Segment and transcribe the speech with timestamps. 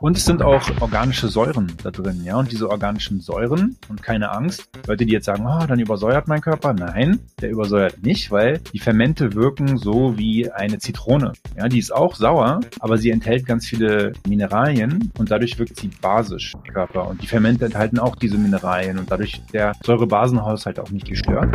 [0.00, 2.36] Und es sind auch organische Säuren da drin, ja.
[2.36, 6.40] Und diese organischen Säuren, und keine Angst, Leute, die jetzt sagen, oh, dann übersäuert mein
[6.40, 6.72] Körper.
[6.72, 11.32] Nein, der übersäuert nicht, weil die Fermente wirken so wie eine Zitrone.
[11.56, 15.90] Ja, die ist auch sauer, aber sie enthält ganz viele Mineralien und dadurch wirkt sie
[16.00, 17.08] basisch im Körper.
[17.08, 21.52] Und die Fermente enthalten auch diese Mineralien und dadurch der Säurebasenhaushalt auch nicht gestört.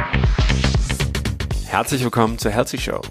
[1.68, 3.02] Herzlich willkommen zur Healthy Show.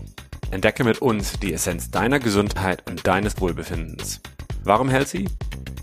[0.50, 4.20] Entdecke mit uns die Essenz deiner Gesundheit und deines Wohlbefindens.
[4.64, 5.28] Warum Healthy?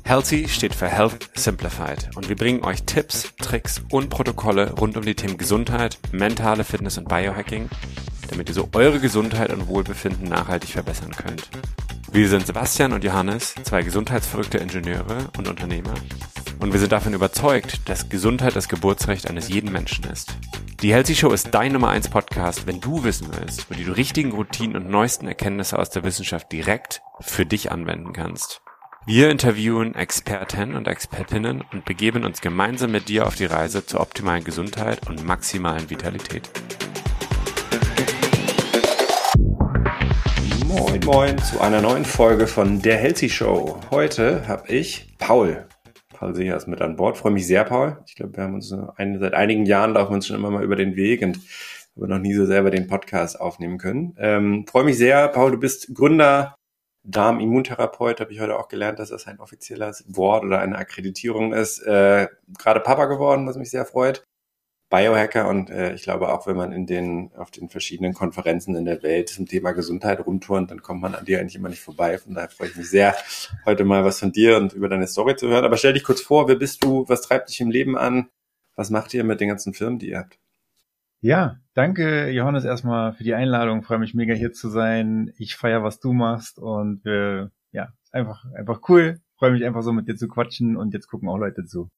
[0.06, 5.04] Healthy steht für Health Simplified und wir bringen euch Tipps, Tricks und Protokolle rund um
[5.04, 7.70] die Themen Gesundheit, mentale Fitness und Biohacking,
[8.30, 11.50] damit ihr so eure Gesundheit und Wohlbefinden nachhaltig verbessern könnt.
[12.12, 15.94] Wir sind Sebastian und Johannes, zwei gesundheitsverrückte Ingenieure und Unternehmer
[16.60, 20.34] und wir sind davon überzeugt, dass Gesundheit das Geburtsrecht eines jeden Menschen ist.
[20.82, 23.92] Die Healthy Show ist dein Nummer 1 Podcast, wenn du wissen willst, wo du die
[23.92, 28.62] richtigen Routinen und neuesten Erkenntnisse aus der Wissenschaft direkt für dich anwenden kannst.
[29.06, 34.02] Wir interviewen Experten und Expertinnen und begeben uns gemeinsam mit dir auf die Reise zur
[34.02, 36.50] optimalen Gesundheit und maximalen Vitalität.
[40.68, 43.80] Moin Moin zu einer neuen Folge von Der Healthy Show.
[43.90, 45.68] Heute habe ich Paul.
[46.14, 47.18] Paul Sicher ist mit an Bord.
[47.18, 47.98] Freue mich sehr, Paul.
[48.06, 50.76] Ich glaube, wir haben uns ein, seit einigen Jahren laufen uns schon immer mal über
[50.76, 51.40] den Weg und
[51.96, 54.16] haben noch nie so selber den Podcast aufnehmen können.
[54.20, 55.52] Ähm, freue mich sehr, Paul.
[55.52, 56.59] Du bist Gründer
[57.12, 61.80] Darm-Immuntherapeut, habe ich heute auch gelernt, dass das ein offizielles Wort oder eine Akkreditierung ist.
[61.80, 64.24] Äh, Gerade Papa geworden, was mich sehr freut.
[64.90, 68.86] Biohacker und äh, ich glaube auch, wenn man in den auf den verschiedenen Konferenzen in
[68.86, 72.18] der Welt zum Thema Gesundheit rumturnt, dann kommt man an dir eigentlich immer nicht vorbei.
[72.18, 73.16] Von daher freue ich mich sehr,
[73.66, 75.64] heute mal was von dir und über deine Story zu hören.
[75.64, 77.06] Aber stell dich kurz vor, wer bist du?
[77.08, 78.30] Was treibt dich im Leben an?
[78.76, 80.40] Was macht ihr mit den ganzen Firmen, die ihr habt?
[81.22, 83.84] Ja, danke Johannes erstmal für die Einladung.
[83.84, 85.34] Freue mich mega hier zu sein.
[85.38, 89.20] Ich feier, was du machst und äh, ja, einfach einfach cool.
[89.38, 91.90] Freue mich einfach so mit dir zu quatschen und jetzt gucken auch Leute zu.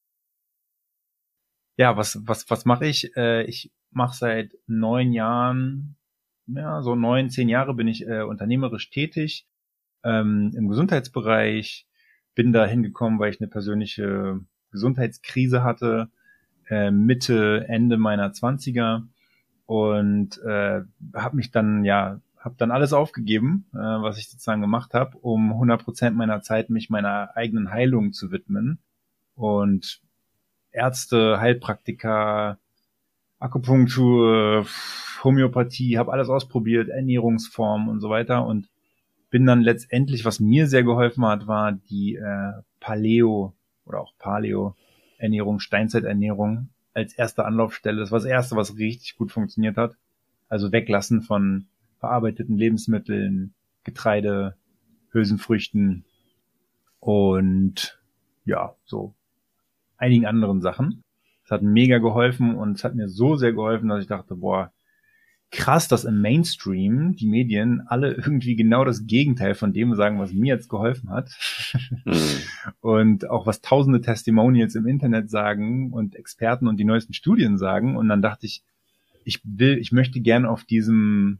[1.77, 3.15] Ja, was was was mache ich?
[3.15, 5.97] Äh, ich mache seit neun Jahren,
[6.47, 9.47] ja so neun zehn Jahre bin ich äh, unternehmerisch tätig
[10.03, 11.87] ähm, im Gesundheitsbereich.
[12.33, 14.39] Bin da hingekommen, weil ich eine persönliche
[14.71, 16.09] Gesundheitskrise hatte
[16.71, 19.03] äh, Mitte, Ende meiner Zwanziger
[19.67, 20.81] und äh,
[21.13, 25.51] habe mich dann ja habe dann alles aufgegeben, äh, was ich sozusagen gemacht habe, um
[25.51, 28.79] 100 Prozent meiner Zeit mich meiner eigenen Heilung zu widmen
[29.35, 30.01] und
[30.71, 32.57] Ärzte, Heilpraktiker,
[33.37, 34.65] Akupunktur,
[35.23, 38.69] Homöopathie, habe alles ausprobiert, Ernährungsformen und so weiter und
[39.29, 43.53] bin dann letztendlich, was mir sehr geholfen hat, war die äh, Paleo
[43.85, 44.75] oder auch Paleo
[45.21, 47.99] Ernährung, Steinzeiternährung als erste Anlaufstelle.
[47.99, 49.95] Das war das erste, was richtig gut funktioniert hat.
[50.49, 51.67] Also weglassen von
[51.99, 54.55] verarbeiteten Lebensmitteln, Getreide,
[55.11, 56.03] Hülsenfrüchten
[56.99, 57.99] und
[58.45, 59.13] ja, so
[59.97, 61.03] einigen anderen Sachen.
[61.45, 64.71] Es hat mega geholfen und es hat mir so sehr geholfen, dass ich dachte, boah,
[65.51, 70.31] krass, dass im Mainstream die Medien alle irgendwie genau das Gegenteil von dem sagen, was
[70.31, 71.29] mir jetzt geholfen hat.
[72.05, 72.13] Mhm.
[72.81, 77.95] Und auch was tausende Testimonials im Internet sagen und Experten und die neuesten Studien sagen.
[77.95, 78.63] Und dann dachte ich,
[79.23, 81.39] ich will, ich möchte gerne auf diesem,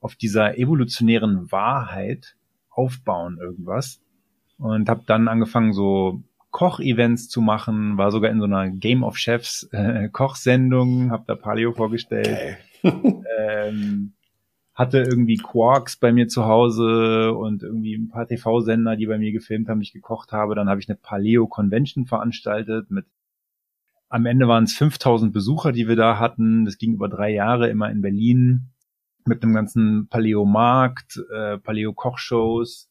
[0.00, 2.36] auf dieser evolutionären Wahrheit
[2.70, 4.00] aufbauen irgendwas.
[4.58, 9.18] Und habe dann angefangen, so Kochevents zu machen, war sogar in so einer Game of
[9.18, 12.28] Chefs äh, Kochsendung, habe da Paleo vorgestellt.
[12.28, 12.56] Okay
[13.38, 14.12] ähm,
[14.74, 19.32] hatte irgendwie Quarks bei mir zu Hause und irgendwie ein paar TV-Sender, die bei mir
[19.32, 20.54] gefilmt haben, ich gekocht habe.
[20.54, 23.06] Dann habe ich eine Paleo-Convention veranstaltet mit
[24.08, 26.64] am Ende waren es 5000 Besucher, die wir da hatten.
[26.64, 28.68] Das ging über drei Jahre immer in Berlin
[29.24, 32.88] mit einem ganzen Paleo-Markt, äh, Paleo-Kochshows,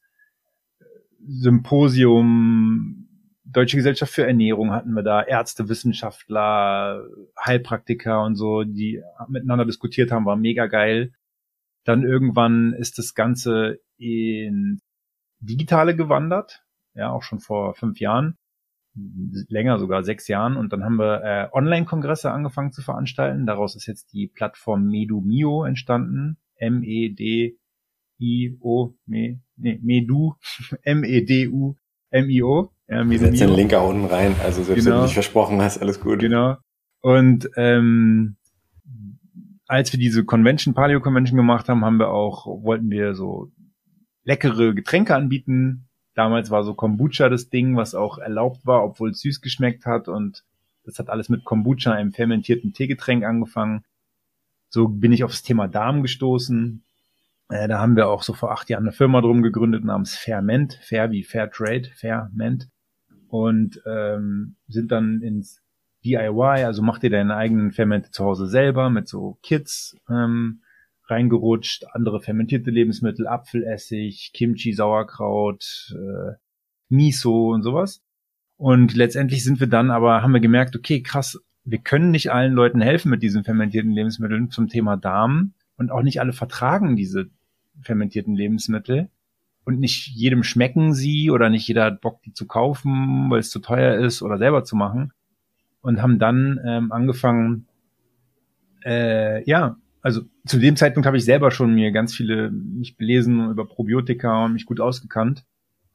[1.26, 3.05] Symposium,
[3.48, 7.06] Deutsche Gesellschaft für Ernährung hatten wir da, Ärzte, Wissenschaftler,
[7.40, 11.14] Heilpraktiker und so, die miteinander diskutiert haben, war mega geil.
[11.84, 14.82] Dann irgendwann ist das Ganze in
[15.40, 16.64] Digitale gewandert,
[16.96, 18.36] ja, auch schon vor fünf Jahren,
[18.96, 20.58] länger sogar sechs Jahren.
[20.58, 23.46] Und dann haben wir äh, Online-Kongresse angefangen zu veranstalten.
[23.46, 26.38] Daraus ist jetzt die Plattform MeduMio entstanden.
[26.56, 27.58] M-E-D-I-O,
[29.06, 30.36] me, nee, Medu,
[30.84, 31.76] M-E-D-U,
[32.10, 32.75] M-I-O.
[32.88, 34.96] Ja, Wir setzen den Link auch unten rein, also selbst genau.
[34.96, 36.20] wenn du nicht versprochen hast, alles gut.
[36.20, 36.58] Genau.
[37.02, 38.38] Und ähm,
[39.68, 43.52] als wir diese Convention, Paleo Convention gemacht haben, haben wir auch, wollten wir so
[44.24, 45.88] leckere Getränke anbieten.
[46.14, 50.08] Damals war so Kombucha das Ding, was auch erlaubt war, obwohl es süß geschmeckt hat.
[50.08, 50.44] Und
[50.84, 53.84] das hat alles mit Kombucha, einem fermentierten Teegetränk angefangen.
[54.70, 56.84] So bin ich auf das Thema Darm gestoßen
[57.50, 60.80] Äh, da haben wir auch so vor acht Jahren eine Firma drum gegründet namens Fairment,
[60.82, 62.68] Fair wie Fair Trade, Fairment.
[63.36, 65.62] Und ähm, sind dann ins
[66.06, 70.62] DIY, also mach dir deine eigenen Fermente zu Hause selber mit so Kits ähm,
[71.08, 76.36] reingerutscht, andere fermentierte Lebensmittel, Apfelessig, Kimchi, Sauerkraut, äh,
[76.88, 78.02] Miso und sowas.
[78.56, 82.54] Und letztendlich sind wir dann aber, haben wir gemerkt, okay, krass, wir können nicht allen
[82.54, 87.30] Leuten helfen mit diesen fermentierten Lebensmitteln zum Thema Darm und auch nicht alle vertragen diese
[87.82, 89.10] fermentierten Lebensmittel
[89.66, 93.50] und nicht jedem schmecken sie oder nicht jeder hat Bock, die zu kaufen, weil es
[93.50, 95.12] zu teuer ist oder selber zu machen
[95.82, 97.68] und haben dann ähm, angefangen,
[98.84, 103.50] äh, ja, also zu dem Zeitpunkt habe ich selber schon mir ganz viele mich belesen
[103.50, 105.46] über Probiotika und mich gut ausgekannt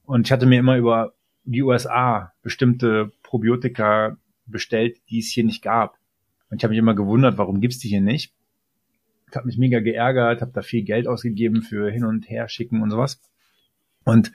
[0.02, 1.14] und ich hatte mir immer über
[1.44, 5.96] die USA bestimmte Probiotika bestellt, die es hier nicht gab.
[6.50, 8.34] Und ich habe mich immer gewundert, warum gibt's die hier nicht?
[9.30, 12.82] Ich habe mich mega geärgert, habe da viel Geld ausgegeben für hin und her schicken
[12.82, 13.20] und sowas.
[14.04, 14.32] Und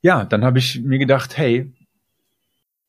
[0.00, 1.72] ja, dann habe ich mir gedacht, hey,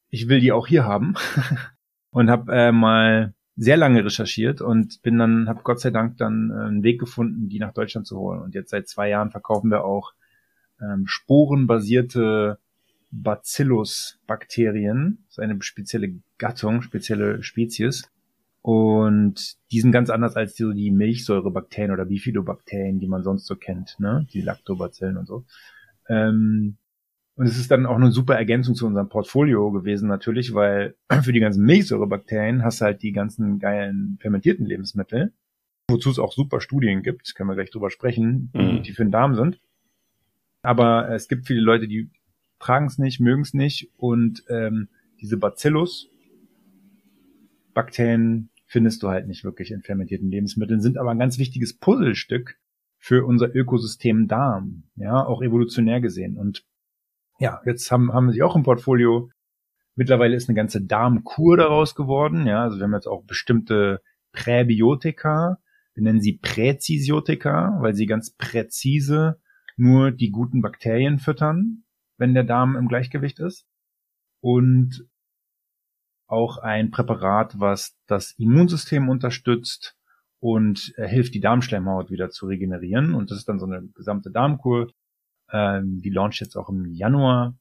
[0.10, 1.16] ich will die auch hier haben
[2.12, 6.52] und habe äh, mal sehr lange recherchiert und bin dann, habe Gott sei Dank dann
[6.52, 8.42] äh, einen Weg gefunden, die nach Deutschland zu holen.
[8.42, 10.14] Und jetzt seit zwei Jahren verkaufen wir auch
[10.82, 12.58] ähm, sporenbasierte
[13.12, 18.10] Bacillus-Bakterien, das ist eine spezielle Gattung, spezielle Spezies.
[18.64, 23.46] Und die sind ganz anders als die, so die Milchsäurebakterien oder Bifidobakterien, die man sonst
[23.46, 24.26] so kennt, ne?
[24.32, 25.46] Die Lactobacillen und so.
[26.08, 26.78] Ähm,
[27.36, 31.34] und es ist dann auch eine super Ergänzung zu unserem Portfolio gewesen natürlich, weil für
[31.34, 35.34] die ganzen Milchsäurebakterien hast du halt die ganzen geilen fermentierten Lebensmittel,
[35.90, 38.82] wozu es auch super Studien gibt, können wir gleich drüber sprechen, mhm.
[38.84, 39.60] die für den Darm sind.
[40.62, 42.10] Aber es gibt viele Leute, die
[42.60, 44.88] tragen es nicht, mögen es nicht und ähm,
[45.20, 46.10] diese Bacillus
[47.74, 52.58] Bakterien findest du halt nicht wirklich in fermentierten Lebensmitteln, sind aber ein ganz wichtiges Puzzlestück
[52.98, 56.40] für unser Ökosystem Darm, ja, auch evolutionär gesehen.
[56.40, 56.66] Und
[57.38, 59.30] ja, jetzt haben, haben sie auch im Portfolio.
[59.94, 65.60] Mittlerweile ist eine ganze Darmkur daraus geworden, ja, also wir haben jetzt auch bestimmte Präbiotika,
[65.94, 69.40] wir nennen sie Präzisiotika, weil sie ganz präzise
[69.78, 71.84] nur die guten Bakterien füttern,
[72.18, 73.68] wenn der Darm im Gleichgewicht ist.
[74.42, 75.08] Und
[76.34, 79.96] auch ein Präparat, was das Immunsystem unterstützt
[80.40, 83.14] und äh, hilft, die Darmschleimhaut wieder zu regenerieren.
[83.14, 84.92] Und das ist dann so eine gesamte Darmkur.
[85.52, 87.56] Ähm, die launcht jetzt auch im Januar.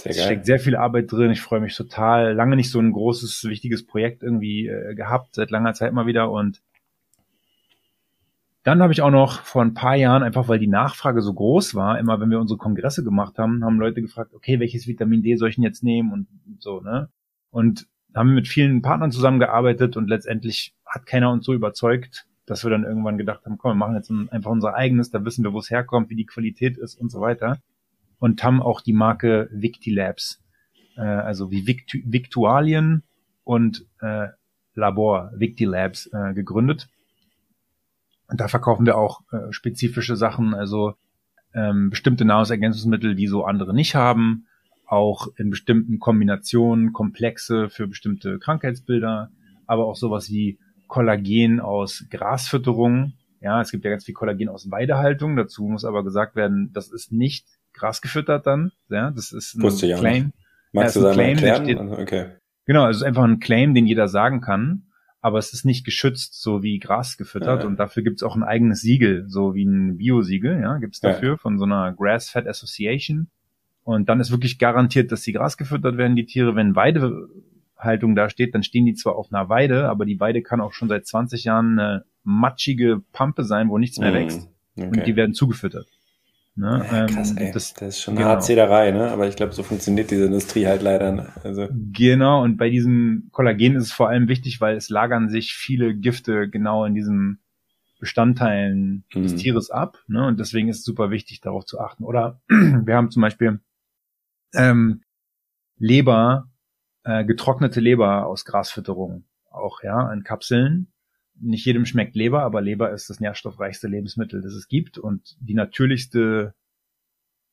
[0.00, 1.30] Sehr es steckt sehr viel Arbeit drin.
[1.30, 2.32] Ich freue mich total.
[2.32, 6.30] Lange nicht so ein großes, wichtiges Projekt irgendwie äh, gehabt, seit langer Zeit mal wieder.
[6.30, 6.62] Und
[8.62, 11.74] dann habe ich auch noch vor ein paar Jahren, einfach weil die Nachfrage so groß
[11.74, 15.36] war, immer wenn wir unsere Kongresse gemacht haben, haben Leute gefragt, okay, welches Vitamin D
[15.36, 16.26] soll ich denn jetzt nehmen und
[16.60, 17.10] so, ne?
[17.50, 17.86] Und
[18.16, 22.84] haben mit vielen Partnern zusammengearbeitet und letztendlich hat keiner uns so überzeugt, dass wir dann
[22.84, 25.70] irgendwann gedacht haben, komm, wir machen jetzt einfach unser eigenes, da wissen wir, wo es
[25.70, 27.58] herkommt, wie die Qualität ist und so weiter.
[28.18, 30.42] Und haben auch die Marke Victilabs,
[30.96, 33.02] äh, also wie Victu Victualien
[33.44, 34.28] und äh,
[34.74, 36.88] Labor, Victilabs, äh, gegründet.
[38.28, 40.94] Und da verkaufen wir auch äh, spezifische Sachen, also
[41.54, 44.46] ähm, bestimmte Nahrungsergänzungsmittel, die so andere nicht haben,
[44.86, 49.30] auch in bestimmten Kombinationen Komplexe für bestimmte Krankheitsbilder,
[49.66, 53.14] aber auch sowas wie Kollagen aus Grasfütterung.
[53.40, 55.36] Ja, es gibt ja ganz viel Kollagen aus Weidehaltung.
[55.36, 58.72] Dazu muss aber gesagt werden, das ist nicht grasgefüttert dann.
[58.88, 60.32] Ja, das ist ein Wusste Claim.
[60.72, 61.38] Magst ja, du das Claim?
[61.38, 62.26] Steht, okay.
[62.64, 64.86] Genau, es ist einfach ein Claim, den jeder sagen kann,
[65.20, 67.62] aber es ist nicht geschützt, so wie Gras gefüttert.
[67.62, 67.68] Ja.
[67.68, 71.00] Und dafür gibt es auch ein eigenes Siegel, so wie ein Biosiegel, ja, gibt es
[71.00, 71.36] dafür ja.
[71.36, 73.28] von so einer Grass Fed Association.
[73.86, 76.56] Und dann ist wirklich garantiert, dass sie Gras gefüttert werden, die Tiere.
[76.56, 80.60] Wenn Weidehaltung da steht, dann stehen die zwar auf einer Weide, aber die Weide kann
[80.60, 84.48] auch schon seit 20 Jahren eine matschige Pampe sein, wo nichts mehr mm, wächst.
[84.76, 84.88] Okay.
[84.88, 85.86] Und die werden zugefüttert.
[86.56, 86.84] Ne?
[86.90, 87.52] Ja, krass, ähm.
[87.52, 88.40] Das, das ist schon eine genau.
[88.40, 89.08] Zederei, ne?
[89.12, 91.12] Aber ich glaube, so funktioniert diese Industrie halt leider.
[91.12, 91.28] Ne?
[91.44, 91.68] Also.
[91.70, 95.94] Genau, und bei diesem Kollagen ist es vor allem wichtig, weil es lagern sich viele
[95.94, 97.38] Gifte genau in diesen
[98.00, 99.22] Bestandteilen mhm.
[99.22, 100.02] des Tieres ab.
[100.08, 100.26] Ne?
[100.26, 102.02] Und deswegen ist es super wichtig, darauf zu achten.
[102.02, 103.60] Oder wir haben zum Beispiel
[104.54, 105.02] ähm,
[105.78, 106.50] Leber,
[107.04, 110.92] äh, getrocknete Leber aus Grasfütterung auch, ja, in Kapseln.
[111.38, 115.54] Nicht jedem schmeckt Leber, aber Leber ist das nährstoffreichste Lebensmittel, das es gibt und die
[115.54, 116.54] natürlichste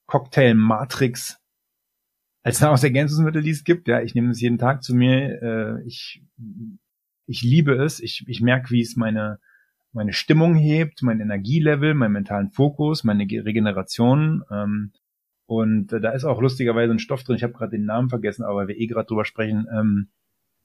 [0.07, 1.39] Cocktail-Matrix
[2.43, 3.87] als Nahrungsergänzungsmittel, die es gibt.
[3.87, 5.41] Ja, ich nehme es jeden Tag zu mir.
[5.41, 6.23] Äh, ich,
[7.25, 7.99] ich liebe es.
[7.99, 9.39] Ich, ich merke, wie es meine,
[9.93, 14.43] meine Stimmung hebt, mein Energielevel, meinen mentalen Fokus, meine Regeneration.
[14.51, 14.91] Ähm,
[15.45, 18.43] und äh, da ist auch lustigerweise ein Stoff drin, ich habe gerade den Namen vergessen,
[18.43, 20.09] aber weil wir eh gerade drüber sprechen, ähm,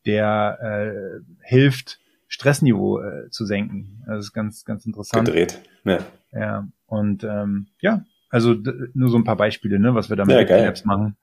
[0.07, 4.05] der äh, hilft Stressniveau äh, zu senken.
[4.07, 5.27] Das ist ganz, ganz interessant.
[5.27, 5.99] Gedreht, ja.
[6.31, 8.55] Ja, und ähm, ja, also
[8.95, 11.17] nur so ein paar Beispiele, ne, was wir da mit ja, Apps machen.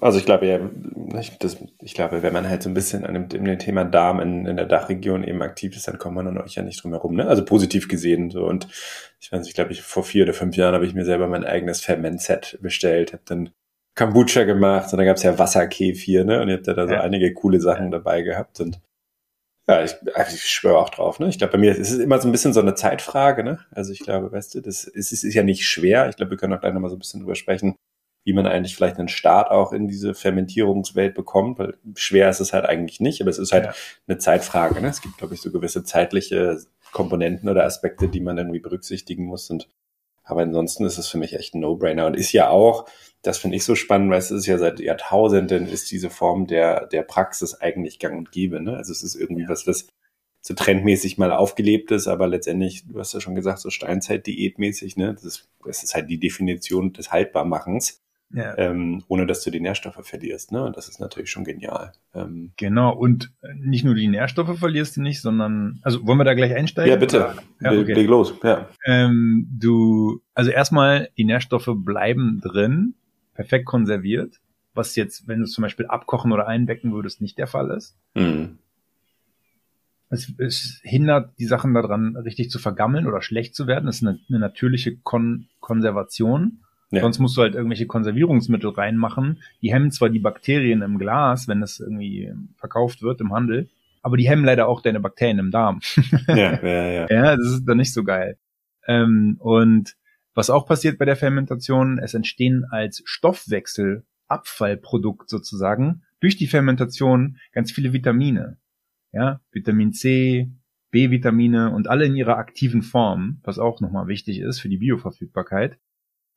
[0.00, 0.58] Also ich glaube ja,
[1.18, 4.20] ich, das, ich glaube, wenn man halt so ein bisschen an dem, dem Thema Darm
[4.20, 6.92] in, in der Dachregion eben aktiv ist, dann kommt man dann euch ja nicht drum
[6.92, 7.14] herum.
[7.14, 7.26] Ne?
[7.26, 8.66] Also positiv gesehen so und
[9.20, 11.44] ich weiß, ich glaube, ich vor vier oder fünf Jahren habe ich mir selber mein
[11.44, 13.50] eigenes Ferment-Set bestellt, habe dann
[13.94, 16.40] Kombucha gemacht und dann gab es ja Wasserkefir, ne?
[16.40, 17.00] Und ihr habt ja da so ja.
[17.02, 18.80] einige coole Sachen dabei gehabt und
[19.68, 21.20] ja, ich, also ich schwöre auch drauf.
[21.20, 21.28] Ne?
[21.28, 23.44] Ich glaube, bei mir ist es immer so ein bisschen so eine Zeitfrage.
[23.44, 23.60] Ne?
[23.70, 26.08] Also ich glaube, weißt du, das ist, ist ja nicht schwer.
[26.08, 27.76] Ich glaube, wir können auch gleich nochmal so ein bisschen drüber sprechen,
[28.24, 32.52] wie man eigentlich vielleicht einen Start auch in diese Fermentierungswelt bekommt, weil schwer ist es
[32.52, 33.74] halt eigentlich nicht, aber es ist halt ja.
[34.06, 34.80] eine Zeitfrage.
[34.80, 34.88] Ne?
[34.88, 36.58] Es gibt, glaube ich, so gewisse zeitliche
[36.92, 39.48] Komponenten oder Aspekte, die man irgendwie berücksichtigen muss.
[39.50, 39.68] Und
[40.22, 42.88] aber ansonsten ist es für mich echt ein No-Brainer und ist ja auch,
[43.22, 46.86] das finde ich so spannend, weil es ist ja seit Jahrtausenden ist diese Form der,
[46.86, 48.60] der Praxis eigentlich gang und gäbe.
[48.60, 48.76] Ne?
[48.76, 49.88] Also es ist irgendwie was, was
[50.40, 55.12] so trendmäßig mal aufgelebt ist, aber letztendlich, du hast ja schon gesagt, so Steinzeit-Diätmäßig, ne?
[55.12, 58.00] Das ist, das ist halt die Definition des Haltbarmachens
[58.32, 58.56] ja.
[58.58, 60.52] ähm, ohne dass du die Nährstoffe verlierst.
[60.52, 60.62] Ne?
[60.64, 61.92] Und das ist natürlich schon genial.
[62.14, 66.34] Ähm, genau, und nicht nur die Nährstoffe verlierst du nicht, sondern, also wollen wir da
[66.34, 66.90] gleich einsteigen?
[66.90, 67.34] Ja, bitte.
[67.60, 67.92] Ja, okay.
[67.94, 68.68] Leg los, ja.
[68.84, 72.94] Ähm, du, also erstmal, die Nährstoffe bleiben drin,
[73.34, 74.40] perfekt konserviert,
[74.74, 77.96] was jetzt, wenn du es zum Beispiel abkochen oder einwecken würdest, nicht der Fall ist.
[78.14, 78.58] Mhm.
[80.12, 83.86] Es, es hindert die Sachen daran, richtig zu vergammeln oder schlecht zu werden.
[83.86, 86.64] Das ist eine, eine natürliche Kon Konservation.
[86.90, 87.02] Ja.
[87.02, 89.40] Sonst musst du halt irgendwelche Konservierungsmittel reinmachen.
[89.62, 93.68] Die hemmen zwar die Bakterien im Glas, wenn es irgendwie verkauft wird im Handel,
[94.02, 95.80] aber die hemmen leider auch deine Bakterien im Darm.
[96.26, 97.06] ja, ja, ja.
[97.08, 98.38] ja, das ist dann nicht so geil.
[98.86, 99.94] Ähm, und
[100.34, 107.38] was auch passiert bei der Fermentation, es entstehen als Stoffwechsel Abfallprodukt sozusagen durch die Fermentation
[107.52, 108.58] ganz viele Vitamine.
[109.12, 110.50] Ja, Vitamin C,
[110.92, 115.78] B-Vitamine und alle in ihrer aktiven Form, was auch nochmal wichtig ist für die Bioverfügbarkeit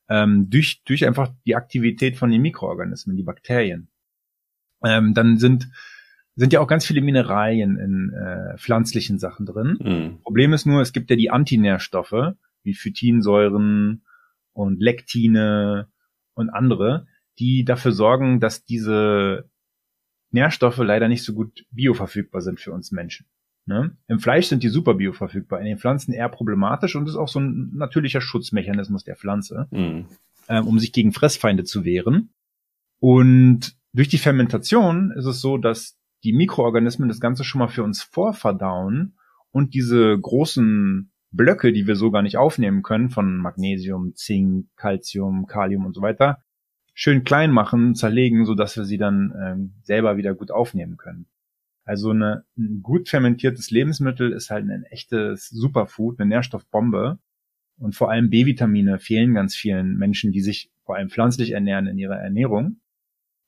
[0.08, 3.88] ähm, durch, durch einfach die Aktivität von den Mikroorganismen, die Bakterien.
[4.84, 5.70] Ähm, dann sind,
[6.36, 9.78] sind ja auch ganz viele Mineralien in äh, pflanzlichen Sachen drin.
[9.80, 10.22] Mhm.
[10.22, 14.04] Problem ist nur, es gibt ja die Antinährstoffe, wie Phytinsäuren
[14.52, 15.88] und Lektine
[16.34, 17.06] und andere,
[17.38, 19.48] die dafür sorgen, dass diese
[20.30, 23.26] Nährstoffe leider nicht so gut bioverfügbar sind für uns Menschen.
[23.66, 23.96] Ne?
[24.08, 27.40] Im Fleisch sind die super bioverfügbar, in den Pflanzen eher problematisch und ist auch so
[27.40, 30.06] ein natürlicher Schutzmechanismus der Pflanze, mhm.
[30.48, 32.30] ähm, um sich gegen Fressfeinde zu wehren.
[33.00, 37.82] Und durch die Fermentation ist es so, dass die Mikroorganismen das Ganze schon mal für
[37.82, 39.16] uns vorverdauen
[39.50, 45.46] und diese großen Blöcke, die wir so gar nicht aufnehmen können, von Magnesium, Zink, Calcium,
[45.46, 46.38] Kalium und so weiter,
[46.92, 51.26] schön klein machen, zerlegen, so dass wir sie dann ähm, selber wieder gut aufnehmen können.
[51.84, 57.18] Also eine, ein gut fermentiertes Lebensmittel ist halt ein echtes Superfood, eine Nährstoffbombe.
[57.76, 61.98] Und vor allem B-Vitamine fehlen ganz vielen Menschen, die sich vor allem pflanzlich ernähren in
[61.98, 62.80] ihrer Ernährung.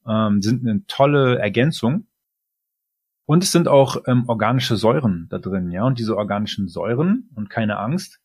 [0.07, 2.07] Ähm, sind eine tolle Ergänzung.
[3.25, 5.85] Und es sind auch ähm, organische Säuren da drin, ja.
[5.85, 8.21] Und diese organischen Säuren, und keine Angst,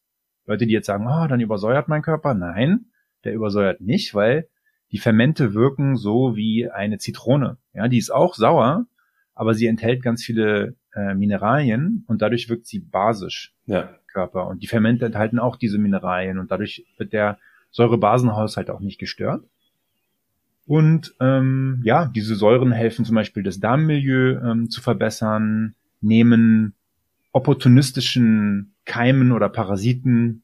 [0.46, 2.34] Leute, die jetzt sagen, oh, dann übersäuert mein Körper.
[2.34, 2.88] Nein,
[3.24, 4.48] der übersäuert nicht, weil
[4.92, 7.58] die Fermente wirken so wie eine Zitrone.
[7.74, 8.86] Ja, die ist auch sauer,
[9.42, 13.90] aber sie enthält ganz viele äh, Mineralien und dadurch wirkt sie basisch ja.
[14.14, 14.46] Körper.
[14.46, 17.40] Und die Fermente enthalten auch diese Mineralien und dadurch wird der
[17.72, 19.44] Säurebasenhaushalt auch nicht gestört.
[20.68, 26.76] Und ähm, ja, diese Säuren helfen zum Beispiel das Darmmilieu ähm, zu verbessern, nehmen
[27.32, 30.44] opportunistischen Keimen oder Parasiten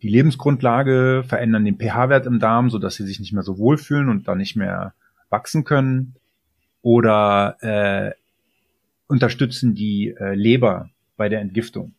[0.00, 4.08] die Lebensgrundlage, verändern den pH-Wert im Darm, so dass sie sich nicht mehr so wohlfühlen
[4.08, 4.94] und da nicht mehr
[5.28, 6.14] wachsen können
[6.82, 8.12] oder äh,
[9.06, 11.94] unterstützen die äh, Leber bei der Entgiftung.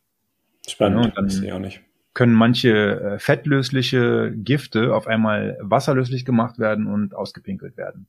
[0.66, 1.82] Spannend, ja, dann ich auch nicht.
[2.14, 8.06] Können manche äh, fettlösliche Gifte auf einmal wasserlöslich gemacht werden und ausgepinkelt werden.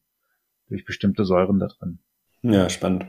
[0.70, 2.00] Durch bestimmte Säuren da drin.
[2.44, 3.06] Ja, spannend.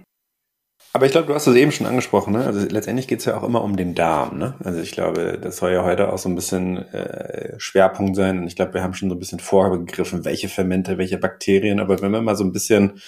[0.95, 2.45] Aber ich glaube, du hast es eben schon angesprochen, ne?
[2.45, 4.55] Also letztendlich geht es ja auch immer um den Darm, ne?
[4.63, 8.41] Also ich glaube, das soll ja heute auch so ein bisschen äh, Schwerpunkt sein.
[8.41, 11.81] Und ich glaube, wir haben schon so ein bisschen vorgegriffen, welche Fermente, welche Bakterien.
[11.81, 13.01] Aber wenn wir mal so ein bisschen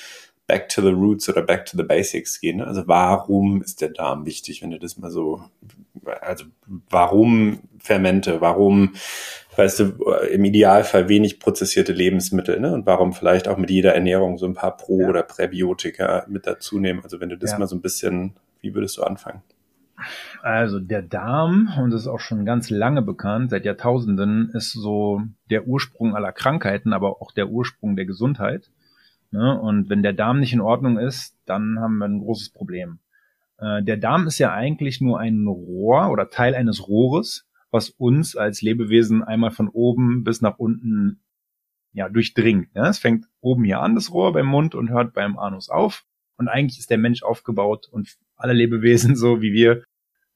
[0.46, 2.58] back to the roots oder back to the basics gehen.
[2.58, 2.66] Ne?
[2.66, 5.42] Also warum ist der Darm wichtig, wenn du das mal so,
[6.20, 6.44] also
[6.90, 8.94] warum Fermente, warum,
[9.56, 9.84] weißt du,
[10.30, 12.72] im Idealfall wenig prozessierte Lebensmittel, ne?
[12.72, 15.08] Und warum vielleicht auch mit jeder Ernährung so ein paar Pro- ja.
[15.08, 17.00] oder Präbiotika mit dazu nehmen.
[17.02, 17.58] Also wenn du das ja.
[17.58, 19.42] mal so ein bisschen, wie würdest du anfangen?
[20.42, 25.22] Also der Darm, und das ist auch schon ganz lange bekannt, seit Jahrtausenden, ist so
[25.50, 28.70] der Ursprung aller Krankheiten, aber auch der Ursprung der Gesundheit.
[29.34, 29.60] Ne?
[29.60, 33.00] Und wenn der Darm nicht in Ordnung ist, dann haben wir ein großes Problem.
[33.58, 38.36] Äh, der Darm ist ja eigentlich nur ein Rohr oder Teil eines Rohres, was uns
[38.36, 41.20] als Lebewesen einmal von oben bis nach unten
[41.92, 42.68] ja, durchdringt.
[42.76, 42.88] Ja?
[42.88, 46.04] Es fängt oben hier an, das Rohr beim Mund und hört beim Anus auf.
[46.36, 49.82] Und eigentlich ist der Mensch aufgebaut und alle Lebewesen so wie wir,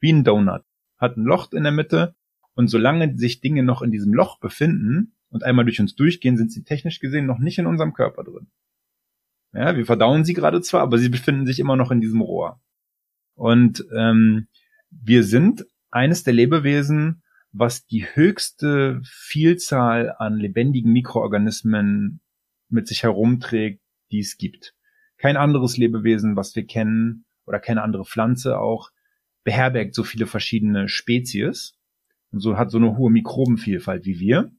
[0.01, 0.63] wie ein Donut.
[0.99, 2.17] Hat ein Loch in der Mitte
[2.55, 6.51] und solange sich Dinge noch in diesem Loch befinden und einmal durch uns durchgehen, sind
[6.51, 8.49] sie technisch gesehen noch nicht in unserem Körper drin.
[9.53, 12.61] Ja, wir verdauen sie gerade zwar, aber sie befinden sich immer noch in diesem Rohr.
[13.35, 14.49] Und ähm,
[14.91, 22.21] wir sind eines der Lebewesen, was die höchste Vielzahl an lebendigen Mikroorganismen
[22.69, 24.75] mit sich herumträgt, die es gibt.
[25.17, 28.91] Kein anderes Lebewesen, was wir kennen, oder keine andere Pflanze auch,
[29.43, 31.79] beherbergt so viele verschiedene Spezies
[32.31, 34.53] und so hat so eine hohe Mikrobenvielfalt wie wir.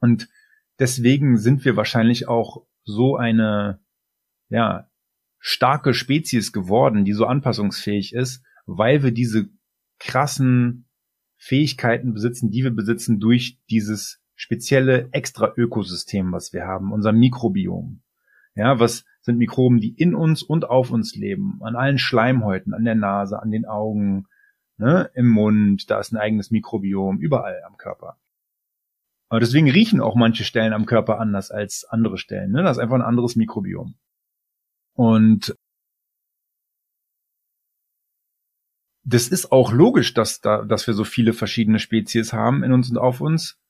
[0.00, 0.28] Und
[0.78, 3.80] deswegen sind wir wahrscheinlich auch so eine,
[4.48, 4.88] ja,
[5.38, 9.48] starke Spezies geworden, die so anpassungsfähig ist, weil wir diese
[9.98, 10.86] krassen
[11.36, 18.02] Fähigkeiten besitzen, die wir besitzen durch dieses spezielle extra Ökosystem, was wir haben, unser Mikrobiom.
[18.54, 22.84] Ja, was sind Mikroben, die in uns und auf uns leben, an allen Schleimhäuten, an
[22.84, 24.26] der Nase, an den Augen,
[24.78, 28.18] ne, im Mund, da ist ein eigenes Mikrobiom, überall am Körper.
[29.28, 32.50] Aber deswegen riechen auch manche Stellen am Körper anders als andere Stellen.
[32.50, 32.62] Ne?
[32.62, 33.94] Das ist einfach ein anderes Mikrobiom.
[34.98, 35.54] Und
[39.04, 42.90] das ist auch logisch, dass da, dass wir so viele verschiedene Spezies haben in uns
[42.90, 43.60] und auf uns,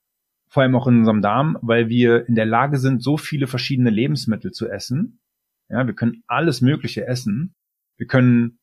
[0.49, 3.91] vor allem auch in unserem Darm, weil wir in der Lage sind, so viele verschiedene
[3.91, 5.21] Lebensmittel zu essen.
[5.69, 7.55] Ja, wir können alles Mögliche essen.
[7.99, 8.59] Wir können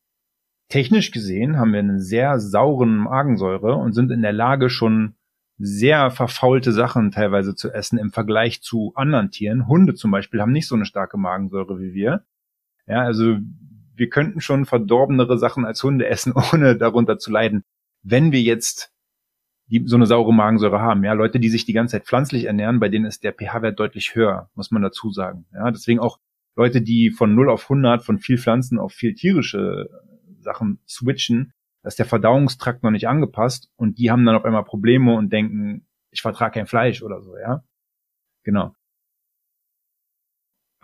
[0.67, 5.13] technisch gesehen haben wir einen sehr sauren Magensäure und sind in der Lage, schon
[5.59, 9.67] sehr verfaulte Sachen teilweise zu essen im Vergleich zu anderen Tieren.
[9.67, 12.25] Hunde zum Beispiel haben nicht so eine starke Magensäure wie wir.
[12.87, 13.37] Ja, also
[13.95, 17.63] wir könnten schon verdorbenere Sachen als Hunde essen, ohne darunter zu leiden.
[18.03, 18.91] Wenn wir jetzt
[19.67, 22.79] die so eine saure Magensäure haben, ja, Leute, die sich die ganze Zeit pflanzlich ernähren,
[22.79, 25.45] bei denen ist der pH-Wert deutlich höher, muss man dazu sagen.
[25.53, 26.19] Ja, deswegen auch
[26.55, 29.89] Leute, die von 0 auf 100 von viel Pflanzen auf viel tierische
[30.39, 34.63] Sachen switchen, da ist der Verdauungstrakt noch nicht angepasst und die haben dann auf einmal
[34.63, 37.63] Probleme und denken, ich vertrage kein Fleisch oder so, ja.
[38.43, 38.75] Genau.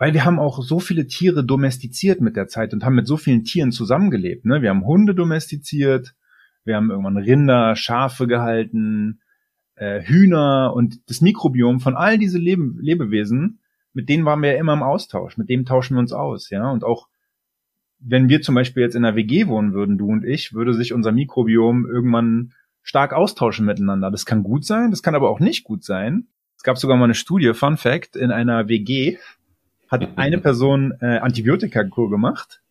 [0.02, 3.16] Weil wir haben auch so viele Tiere domestiziert mit der Zeit und haben mit so
[3.16, 4.44] vielen Tieren zusammengelebt.
[4.44, 4.60] Ne?
[4.60, 6.16] Wir haben Hunde domestiziert,
[6.64, 9.20] wir haben irgendwann Rinder, Schafe gehalten,
[9.76, 13.60] äh, Hühner und das Mikrobiom von all diese Lebe Lebewesen,
[13.92, 16.68] mit denen waren wir ja immer im Austausch, mit dem tauschen wir uns aus, ja.
[16.68, 17.06] Und auch
[18.00, 20.92] wenn wir zum Beispiel jetzt in einer WG wohnen würden, du und ich, würde sich
[20.92, 24.10] unser Mikrobiom irgendwann stark austauschen miteinander.
[24.10, 26.26] Das kann gut sein, das kann aber auch nicht gut sein.
[26.56, 29.18] Es gab sogar mal eine Studie, Fun Fact, in einer WG,
[29.92, 32.62] hat eine Person äh, Antibiotikakur gemacht,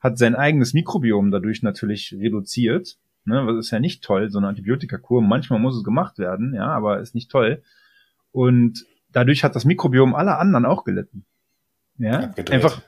[0.00, 2.96] hat sein eigenes Mikrobiom dadurch natürlich reduziert.
[3.26, 5.20] Ne, was ist ja nicht toll, so eine Antibiotikakur.
[5.20, 7.62] Manchmal muss es gemacht werden, ja, aber ist nicht toll.
[8.32, 11.26] Und dadurch hat das Mikrobiom aller anderen auch gelitten.
[11.98, 12.50] Ja, Abgedreht.
[12.54, 12.80] einfach,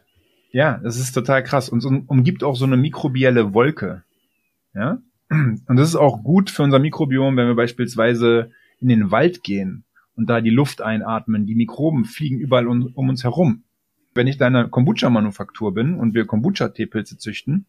[0.52, 1.68] ja, das ist total krass.
[1.68, 4.04] Und um, umgibt auch so eine mikrobielle Wolke.
[4.74, 9.42] Ja, und das ist auch gut für unser Mikrobiom, wenn wir beispielsweise in den Wald
[9.42, 9.84] gehen
[10.16, 11.44] und da die Luft einatmen.
[11.44, 13.64] Die Mikroben fliegen überall um, um uns herum
[14.14, 17.66] wenn ich da in einer Kombucha-Manufaktur bin und wir Kombucha-Teepilze züchten,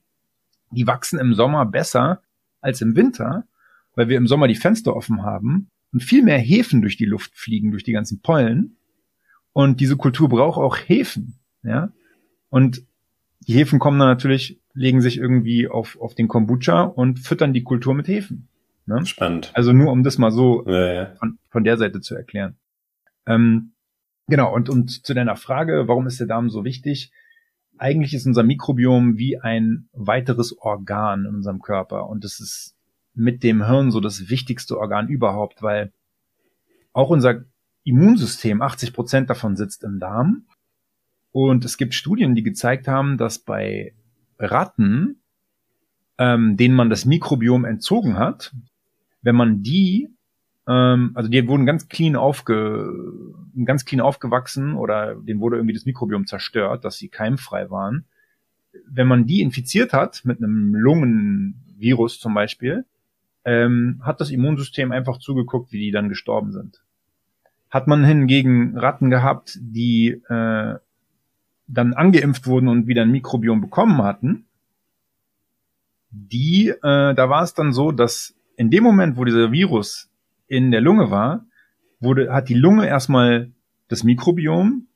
[0.72, 2.22] die wachsen im Sommer besser
[2.62, 3.46] als im Winter,
[3.96, 7.36] weil wir im Sommer die Fenster offen haben und viel mehr Hefen durch die Luft
[7.36, 8.78] fliegen, durch die ganzen Pollen.
[9.54, 11.92] Und diese Kultur braucht auch Hefen, ja.
[12.50, 12.84] Und
[13.48, 17.64] die Hefen kommen dann natürlich, legen sich irgendwie auf, auf den Kombucha und füttern die
[17.64, 18.48] Kultur mit Hefen.
[18.86, 19.06] Ne?
[19.06, 19.52] Spannend.
[19.54, 21.16] Also nur um das mal so ja, ja.
[21.16, 22.56] Von, von der Seite zu erklären.
[23.26, 23.73] Ähm,
[24.28, 27.12] Genau, und, und zu deiner Frage, warum ist der Darm so wichtig?
[27.78, 32.76] Eigentlich ist unser Mikrobiom wie ein weiteres Organ in unserem Körper und es ist
[33.14, 35.92] mit dem Hirn so das wichtigste Organ überhaupt, weil
[36.94, 37.44] auch unser
[37.84, 40.46] Immunsystem, 80 Prozent davon sitzt im Darm.
[41.32, 43.94] Und es gibt Studien, die gezeigt haben, dass bei
[44.40, 45.22] Ratten,
[46.18, 48.54] ähm, denen man das Mikrobiom entzogen hat,
[49.22, 50.10] wenn man die
[50.66, 52.90] also die wurden ganz clean aufge,
[53.66, 58.06] ganz clean aufgewachsen oder denen wurde irgendwie das Mikrobiom zerstört, dass sie keimfrei waren.
[58.88, 62.86] Wenn man die infiziert hat mit einem Lungenvirus zum Beispiel,
[63.46, 66.82] ähm, hat das Immunsystem einfach zugeguckt, wie die dann gestorben sind.
[67.70, 70.76] Hat man hingegen Ratten gehabt, die äh,
[71.68, 74.46] dann angeimpft wurden und wieder ein Mikrobiom bekommen hatten,
[76.10, 80.10] die, äh, da war es dann so, dass in dem Moment, wo dieser Virus
[80.54, 81.46] in der Lunge war,
[82.00, 83.52] wurde, hat die Lunge erstmal
[83.88, 84.88] das Mikrobiom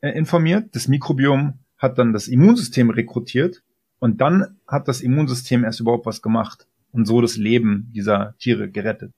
[0.00, 3.62] äh, informiert, das Mikrobiom hat dann das Immunsystem rekrutiert
[4.00, 8.70] und dann hat das Immunsystem erst überhaupt was gemacht und so das Leben dieser Tiere
[8.70, 9.12] gerettet.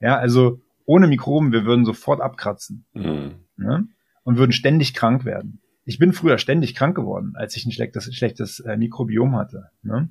[0.00, 3.36] Ja, also ohne Mikroben, wir würden sofort abkratzen mhm.
[3.56, 3.88] ne?
[4.24, 5.60] und würden ständig krank werden.
[5.84, 9.70] Ich bin früher ständig krank geworden, als ich ein schlechtes, schlechtes äh, Mikrobiom hatte.
[9.82, 10.10] Ne?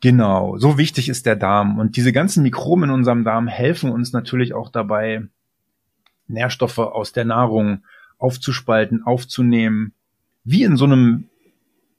[0.00, 1.78] Genau, so wichtig ist der Darm.
[1.78, 5.26] Und diese ganzen Mikroben in unserem Darm helfen uns natürlich auch dabei,
[6.28, 7.82] Nährstoffe aus der Nahrung
[8.18, 9.92] aufzuspalten, aufzunehmen.
[10.44, 11.28] Wie in so einem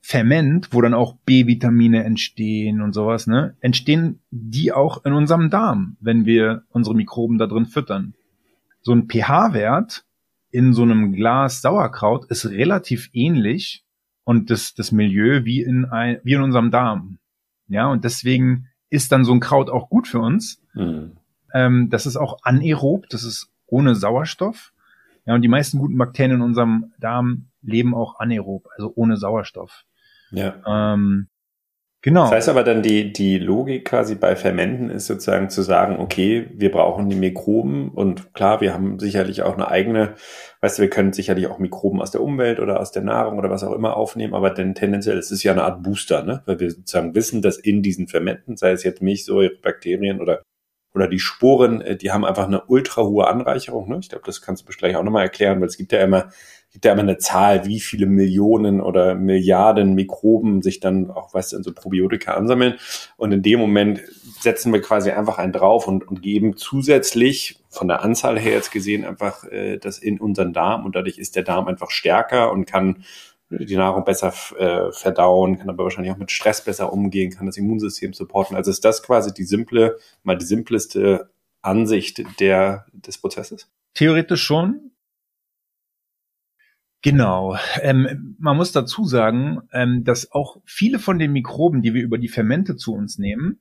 [0.02, 5.98] Ferment, wo dann auch B-Vitamine entstehen und sowas, ne, entstehen die auch in unserem Darm,
[6.00, 8.14] wenn wir unsere Mikroben da drin füttern.
[8.82, 10.06] So ein pH-Wert
[10.52, 13.84] in so einem Glas Sauerkraut ist relativ ähnlich
[14.24, 17.20] und das, das Milieu wie in ein, wie in unserem Darm.
[17.70, 20.62] Ja, und deswegen ist dann so ein Kraut auch gut für uns.
[20.74, 21.18] Mhm.
[21.54, 24.74] Ähm, das ist auch anaerob, das ist ohne Sauerstoff.
[25.26, 29.86] Ja, und die meisten guten Bakterien in unserem Darm leben auch anaerob, also ohne Sauerstoff.
[30.32, 30.94] Ja.
[30.94, 31.28] Ähm,
[32.02, 32.24] Genau.
[32.24, 36.50] Das heißt aber dann, die, die Logik quasi bei Fermenten ist sozusagen zu sagen, okay,
[36.54, 40.16] wir brauchen die Mikroben und klar, wir haben sicherlich auch eine eigene,
[40.62, 43.50] weißt du, wir können sicherlich auch Mikroben aus der Umwelt oder aus der Nahrung oder
[43.50, 46.42] was auch immer aufnehmen, aber denn tendenziell ist es ja eine Art Booster, ne?
[46.46, 50.44] Weil wir sozusagen wissen, dass in diesen Fermenten, sei es jetzt Milchsäure, Bakterien oder
[50.96, 53.90] oder die Sporen, äh, die haben einfach eine ultra hohe Anreicherung.
[53.90, 54.00] Ne?
[54.02, 56.30] Ich glaube, das kannst du gleich auch nochmal erklären, weil es gibt ja immer
[56.72, 61.54] gibt ja immer eine Zahl, wie viele Millionen oder Milliarden Mikroben sich dann auch, weißt
[61.54, 62.76] du, in so Probiotika ansammeln.
[63.18, 64.02] Und in dem Moment
[64.40, 68.72] setzen wir quasi einfach einen drauf und, und geben zusätzlich von der Anzahl her jetzt
[68.72, 72.66] gesehen einfach äh, das in unseren Darm und dadurch ist der Darm einfach stärker und
[72.66, 73.04] kann
[73.50, 77.58] die Nahrung besser äh, verdauen, kann aber wahrscheinlich auch mit Stress besser umgehen, kann das
[77.58, 78.56] Immunsystem supporten.
[78.56, 81.30] Also ist das quasi die simple, mal die simpleste
[81.62, 83.68] Ansicht der, des Prozesses?
[83.96, 84.92] Theoretisch schon.
[87.02, 87.58] Genau.
[87.82, 92.18] Ähm, man muss dazu sagen, ähm, dass auch viele von den Mikroben, die wir über
[92.18, 93.60] die Fermente zu uns nehmen,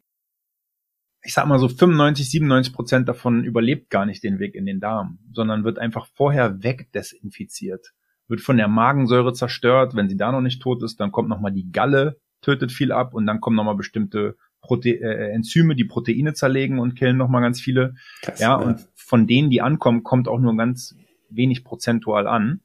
[1.22, 4.81] ich sag mal so 95, 97 Prozent davon überlebt gar nicht den Weg in den
[4.81, 7.92] Darm, sondern wird einfach vorher wegdesinfiziert.
[8.29, 9.94] Wird von der Magensäure zerstört.
[9.94, 13.14] Wenn sie da noch nicht tot ist, dann kommt nochmal die Galle, tötet viel ab
[13.14, 17.61] und dann kommen nochmal bestimmte Prote äh, Enzyme, die Proteine zerlegen und killen nochmal ganz
[17.61, 17.94] viele.
[18.22, 20.96] Krass, ja, ja, und von denen, die ankommen, kommt auch nur ganz
[21.31, 22.61] wenig prozentual an.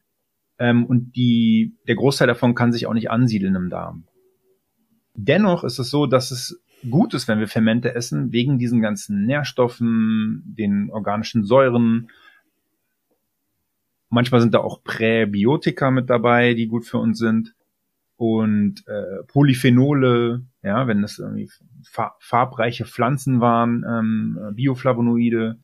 [0.60, 4.06] Ähm, und die, der Großteil davon kann sich auch nicht ansiedeln im Darm.
[5.16, 9.26] Dennoch ist es so, dass es gut ist, wenn wir Fermente essen, wegen diesen ganzen
[9.26, 12.10] Nährstoffen, den organischen Säuren.
[14.10, 17.56] Manchmal sind da auch Präbiotika mit dabei, die gut für uns sind.
[18.16, 21.50] Und äh, Polyphenole, ja, wenn das irgendwie
[22.20, 25.58] farbreiche Pflanzen waren, ähm, Bioflavonoide,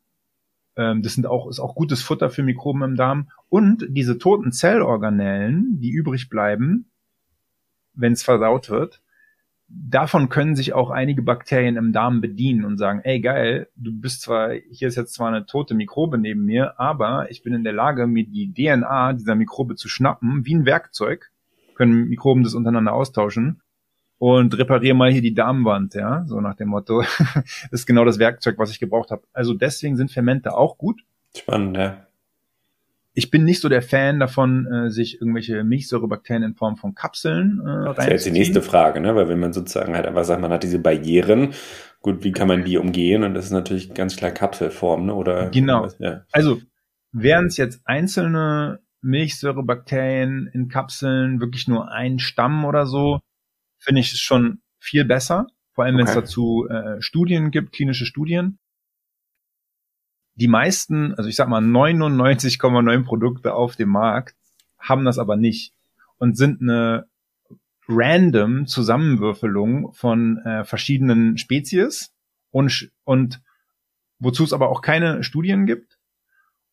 [0.79, 3.29] das sind auch, ist auch gutes Futter für Mikroben im Darm.
[3.49, 6.89] Und diese toten Zellorganellen, die übrig bleiben,
[7.93, 9.01] wenn es versaut wird,
[9.67, 14.21] davon können sich auch einige Bakterien im Darm bedienen und sagen, ey geil, du bist
[14.21, 17.73] zwar, hier ist jetzt zwar eine tote Mikrobe neben mir, aber ich bin in der
[17.73, 21.29] Lage, mir die DNA dieser Mikrobe zu schnappen, wie ein Werkzeug,
[21.75, 23.61] können Mikroben das untereinander austauschen
[24.19, 27.01] und repariere mal hier die Darmwand, ja, so nach dem Motto.
[27.33, 29.23] das ist genau das Werkzeug, was ich gebraucht habe.
[29.33, 31.01] Also deswegen sind Fermente auch gut.
[31.35, 32.05] Spannend, ja.
[33.13, 37.59] Ich bin nicht so der Fan davon, äh, sich irgendwelche Milchsäurebakterien in Form von Kapseln
[37.65, 39.15] äh, Das ist jetzt die nächste Frage, ne?
[39.15, 41.53] Weil wenn man sozusagen halt einfach sagt, man hat diese Barrieren,
[42.01, 43.23] gut, wie kann man die umgehen?
[43.23, 45.15] Und das ist natürlich ganz klar Kapselform, ne?
[45.15, 45.87] Oder genau.
[45.97, 46.23] Ja.
[46.31, 46.61] Also
[47.11, 53.21] wären es jetzt einzelne Milchsäurebakterien in Kapseln, wirklich nur ein Stamm oder so,
[53.79, 56.03] finde ich es schon viel besser, vor allem okay.
[56.03, 58.59] wenn es dazu äh, Studien gibt, klinische Studien.
[60.35, 64.35] Die meisten, also ich sag mal 99,9 Produkte auf dem Markt
[64.77, 65.73] haben das aber nicht
[66.17, 67.07] und sind eine
[67.89, 72.13] random Zusammenwürfelung von äh, verschiedenen Spezies
[72.51, 73.41] und, und
[74.19, 75.97] wozu es aber auch keine Studien gibt.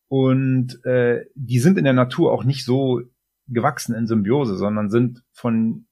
[0.07, 3.01] Und äh, die sind in der Natur auch nicht so
[3.47, 5.86] gewachsen in Symbiose, sondern sind von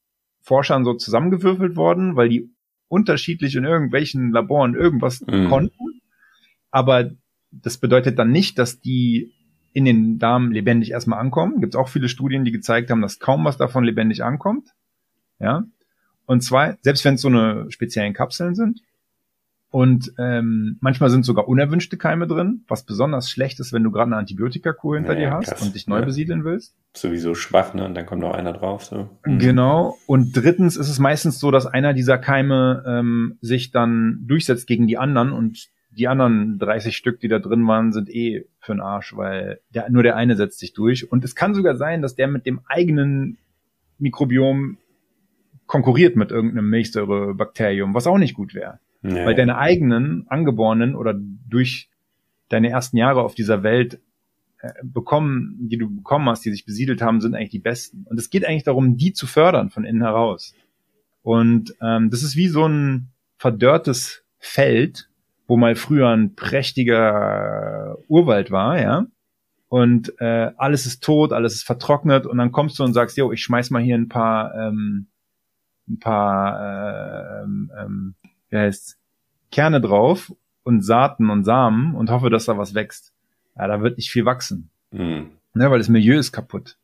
[0.45, 2.49] Forschern so zusammengewürfelt worden, weil die
[2.88, 5.49] unterschiedlich in irgendwelchen Laboren irgendwas mhm.
[5.49, 6.01] konnten.
[6.69, 7.12] Aber
[7.51, 9.34] das bedeutet dann nicht, dass die
[9.73, 11.60] in den Darm lebendig erstmal ankommen.
[11.62, 14.69] Gibt es auch viele Studien, die gezeigt haben, dass kaum was davon lebendig ankommt.
[15.39, 15.65] Ja.
[16.27, 18.81] Und zwar, selbst wenn es so eine speziellen Kapseln sind,
[19.75, 24.05] und ähm, manchmal sind sogar unerwünschte Keime drin, was besonders schlecht ist, wenn du gerade
[24.05, 25.61] eine Antibiotikakur hinter ja, dir hast krass.
[25.63, 26.05] und dich neu ja.
[26.05, 26.77] besiedeln willst.
[26.93, 27.83] Sowieso schwach, ne?
[27.83, 28.85] Und dann kommt noch einer drauf.
[28.85, 29.09] So.
[29.25, 29.38] Mhm.
[29.39, 29.97] Genau.
[30.07, 34.88] Und drittens ist es meistens so, dass einer dieser Keime ähm, sich dann durchsetzt gegen
[34.88, 38.79] die anderen und die anderen 30 Stück, die da drin waren, sind eh für den
[38.79, 41.11] Arsch, weil der, nur der eine setzt sich durch.
[41.11, 43.39] Und es kann sogar sein, dass der mit dem eigenen
[43.99, 44.77] Mikrobiom
[45.65, 48.79] konkurriert mit irgendeinem Milchsäurebakterium, was auch nicht gut wäre.
[49.05, 49.25] Nee.
[49.25, 51.89] Weil deine eigenen angeborenen oder durch
[52.49, 53.99] deine ersten Jahre auf dieser Welt
[54.61, 58.05] äh, bekommen, die du bekommen hast, die sich besiedelt haben, sind eigentlich die besten.
[58.09, 60.55] Und es geht eigentlich darum, die zu fördern von innen heraus.
[61.21, 65.07] Und ähm, das ist wie so ein verdörrtes Feld,
[65.47, 69.05] wo mal früher ein prächtiger Urwald war, ja.
[69.67, 73.31] Und äh, alles ist tot, alles ist vertrocknet und dann kommst du und sagst, jo,
[73.31, 75.07] ich schmeiß mal hier ein paar, ähm,
[75.87, 78.15] ein paar, äh, ähm, ähm,
[78.49, 78.97] wie heißt
[79.51, 83.13] Kerne drauf und Saaten und Samen und hoffe, dass da was wächst.
[83.58, 84.69] Ja, da wird nicht viel wachsen.
[84.91, 85.31] Mhm.
[85.53, 86.77] Ne, weil das Milieu ist kaputt.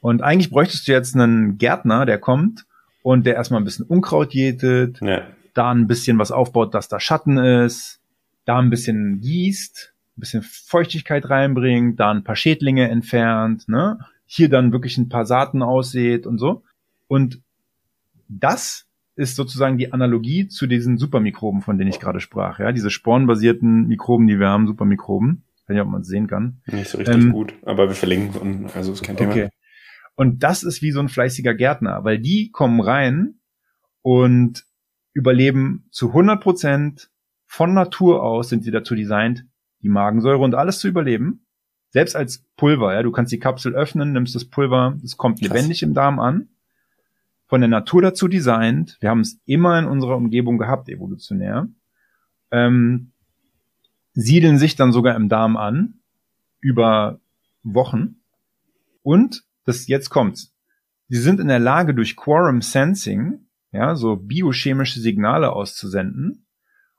[0.00, 2.66] Und eigentlich bräuchtest du jetzt einen Gärtner, der kommt
[3.02, 5.26] und der erstmal ein bisschen Unkraut jätet, ja.
[5.54, 8.00] da ein bisschen was aufbaut, dass da Schatten ist,
[8.44, 13.98] da ein bisschen gießt, ein bisschen Feuchtigkeit reinbringt, da ein paar Schädlinge entfernt, ne?
[14.26, 16.62] Hier dann wirklich ein paar Saaten aussät und so.
[17.08, 17.40] Und
[18.28, 18.87] das
[19.18, 23.88] ist sozusagen die Analogie zu diesen Supermikroben, von denen ich gerade sprach, ja, diese spornbasierten
[23.88, 25.42] Mikroben, die wir haben, Supermikroben.
[25.56, 26.62] Ich weiß nicht, ob man es sehen kann.
[26.66, 29.32] Nicht so richtig ähm, gut, aber wir verlinken, also ist kein Thema.
[29.32, 29.48] Okay.
[30.14, 33.40] Und das ist wie so ein fleißiger Gärtner, weil die kommen rein
[34.02, 34.64] und
[35.14, 37.10] überleben zu 100 Prozent
[37.44, 39.46] von Natur aus sind sie dazu designt,
[39.82, 41.44] die Magensäure und alles zu überleben.
[41.90, 45.82] Selbst als Pulver, ja, du kannst die Kapsel öffnen, nimmst das Pulver, es kommt lebendig
[45.82, 46.48] im Darm an.
[47.48, 48.98] Von der Natur dazu designt.
[49.00, 51.68] Wir haben es immer in unserer Umgebung gehabt, evolutionär.
[52.50, 53.12] Ähm,
[54.12, 55.94] siedeln sich dann sogar im Darm an
[56.60, 57.20] über
[57.62, 58.16] Wochen
[59.02, 60.54] und das jetzt kommt's.
[61.08, 66.44] Sie sind in der Lage, durch Quorum Sensing, ja, so biochemische Signale auszusenden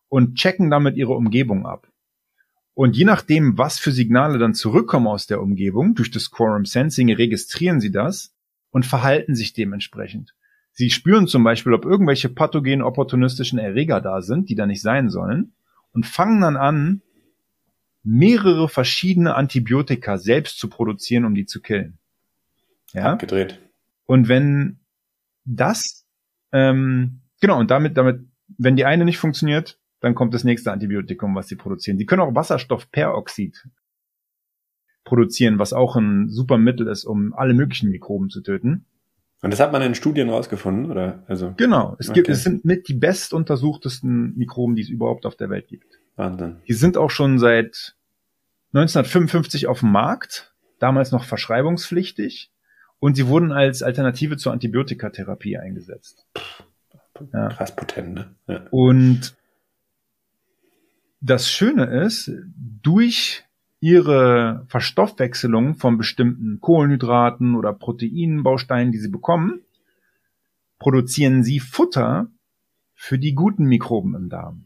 [0.08, 1.88] und checken damit ihre Umgebung ab.
[2.74, 7.14] Und je nachdem, was für Signale dann zurückkommen aus der Umgebung, durch das Quorum Sensing
[7.14, 8.34] registrieren sie das
[8.72, 10.34] und verhalten sich dementsprechend.
[10.80, 15.10] Sie spüren zum Beispiel, ob irgendwelche pathogenen opportunistischen Erreger da sind, die da nicht sein
[15.10, 15.52] sollen,
[15.92, 17.02] und fangen dann an,
[18.02, 21.98] mehrere verschiedene Antibiotika selbst zu produzieren, um die zu killen.
[22.94, 23.12] Ja.
[23.12, 23.60] Abgedreht.
[24.06, 24.80] Und wenn
[25.44, 26.08] das,
[26.54, 28.22] ähm, genau, und damit, damit,
[28.58, 31.98] wenn die eine nicht funktioniert, dann kommt das nächste Antibiotikum, was sie produzieren.
[31.98, 33.68] Die können auch Wasserstoffperoxid
[35.04, 38.86] produzieren, was auch ein super Mittel ist, um alle möglichen Mikroben zu töten.
[39.42, 41.24] Und das hat man in Studien rausgefunden, oder?
[41.28, 41.54] Also.
[41.56, 41.96] Genau.
[42.00, 46.00] Es gibt, es sind mit die bestuntersuchtesten Mikroben, die es überhaupt auf der Welt gibt.
[46.18, 46.58] Wahnsinn.
[46.68, 47.96] Die sind auch schon seit
[48.74, 52.52] 1955 auf dem Markt, damals noch verschreibungspflichtig.
[53.00, 56.28] Und sie wurden als Alternative zur Antibiotikatherapie eingesetzt.
[57.34, 57.48] Ja.
[57.50, 58.36] Krass potent, ne?
[58.48, 58.68] Ja.
[58.72, 59.36] Und
[61.22, 62.32] das Schöne ist,
[62.82, 63.46] durch
[63.80, 69.62] ihre Verstoffwechselung von bestimmten Kohlenhydraten oder Proteinbausteinen, die sie bekommen,
[70.80, 72.28] produzieren sie Futter
[72.94, 74.66] für die guten Mikroben im Darm.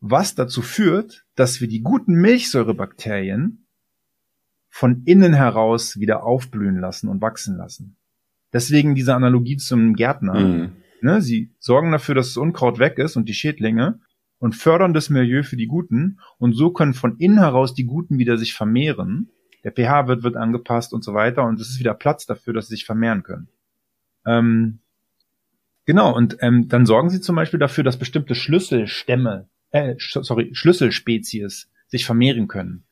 [0.00, 3.66] Was dazu führt, dass wir die guten Milchsäurebakterien
[4.68, 7.96] von innen heraus wieder aufblühen lassen und wachsen lassen.
[8.52, 10.38] Deswegen diese Analogie zum Gärtner.
[10.38, 10.72] Mhm.
[11.02, 14.00] Ne, sie sorgen dafür, dass das Unkraut weg ist und die Schädlinge
[14.40, 18.18] und fördern das Milieu für die Guten und so können von innen heraus die Guten
[18.18, 19.30] wieder sich vermehren.
[19.62, 22.66] Der pH wird, wird angepasst und so weiter und es ist wieder Platz dafür, dass
[22.66, 23.48] sie sich vermehren können.
[24.26, 24.80] Ähm,
[25.84, 31.70] genau, und ähm, dann sorgen sie zum Beispiel dafür, dass bestimmte Schlüsselstämme, äh, sorry, Schlüsselspezies
[31.88, 32.84] sich vermehren können.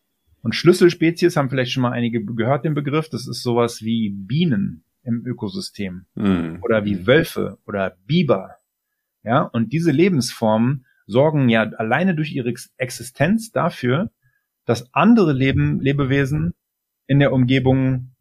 [0.43, 3.09] Und Schlüsselspezies haben vielleicht schon mal einige gehört den Begriff.
[3.09, 6.59] Das ist sowas wie Bienen im Ökosystem mhm.
[6.63, 8.57] oder wie Wölfe oder Biber.
[9.25, 14.11] Ja, und diese Lebensformen sorgen ja alleine durch ihre Existenz dafür,
[14.65, 16.55] dass andere Leben, Lebewesen
[17.07, 18.13] in der Umgebung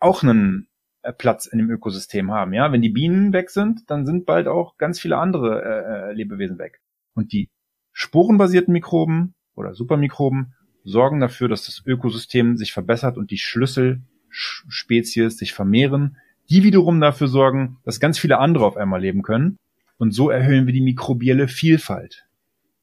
[0.00, 0.68] auch einen
[1.02, 2.52] äh, Platz in dem Ökosystem haben.
[2.52, 6.12] Ja, wenn die Bienen weg sind, dann sind bald auch ganz viele andere äh, äh
[6.12, 6.80] Lebewesen weg.
[7.14, 7.48] Und die
[7.92, 15.54] sporenbasierten Mikroben oder Supermikroben sorgen dafür, dass das Ökosystem sich verbessert und die Schlüsselspezies sich
[15.54, 16.16] vermehren,
[16.50, 19.56] die wiederum dafür sorgen, dass ganz viele andere auf einmal leben können.
[19.98, 22.26] Und so erhöhen wir die mikrobielle Vielfalt.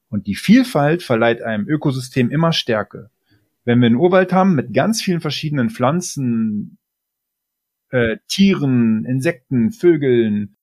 [0.09, 3.09] Und die Vielfalt verleiht einem Ökosystem immer Stärke.
[3.65, 6.77] Wenn wir einen Urwald haben mit ganz vielen verschiedenen Pflanzen,
[7.89, 10.55] äh, Tieren, Insekten, Vögeln,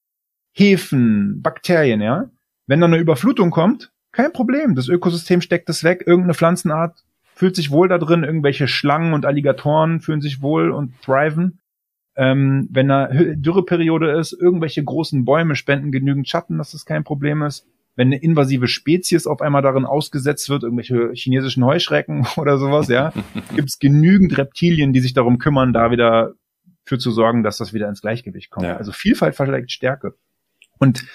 [0.53, 2.29] Hefen, Bakterien, ja,
[2.67, 4.75] wenn dann eine Überflutung kommt, kein Problem.
[4.75, 6.03] Das Ökosystem steckt es weg.
[6.05, 10.93] Irgendeine Pflanzenart fühlt sich wohl da drin, irgendwelche Schlangen und Alligatoren fühlen sich wohl und
[11.01, 11.59] thriven.
[12.15, 17.41] Ähm, wenn eine Dürreperiode ist, irgendwelche großen Bäume spenden genügend Schatten, dass das kein Problem
[17.41, 17.67] ist.
[17.95, 23.13] wenn eine invasive Spezies auf einmal darin ausgesetzt wird, irgendwelche chinesischen Heuschrecken oder sowas, ja,
[23.55, 26.33] gibt es genügend Reptilien, die sich darum kümmern, da wieder
[26.85, 28.65] für zu sorgen, dass das wieder ins Gleichgewicht kommt.
[28.65, 28.77] Ja.
[28.77, 30.15] Also Vielfalt verstärkt Stärke.
[30.79, 31.05] Und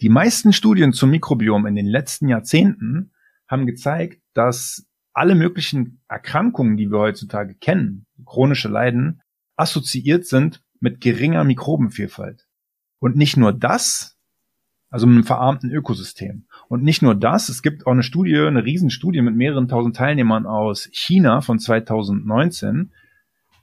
[0.00, 3.12] die meisten Studien zum Mikrobiom in den letzten Jahrzehnten
[3.48, 9.20] haben gezeigt, dass alle möglichen Erkrankungen, die wir heutzutage kennen, chronische Leiden,
[9.62, 12.46] assoziiert sind mit geringer Mikrobenvielfalt.
[12.98, 14.18] Und nicht nur das,
[14.90, 16.44] also mit einem verarmten Ökosystem.
[16.68, 20.46] Und nicht nur das, es gibt auch eine Studie, eine Riesenstudie mit mehreren tausend Teilnehmern
[20.46, 22.92] aus China von 2019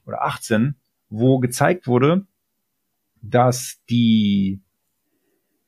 [0.05, 0.75] oder 18,
[1.09, 2.25] wo gezeigt wurde,
[3.21, 4.61] dass die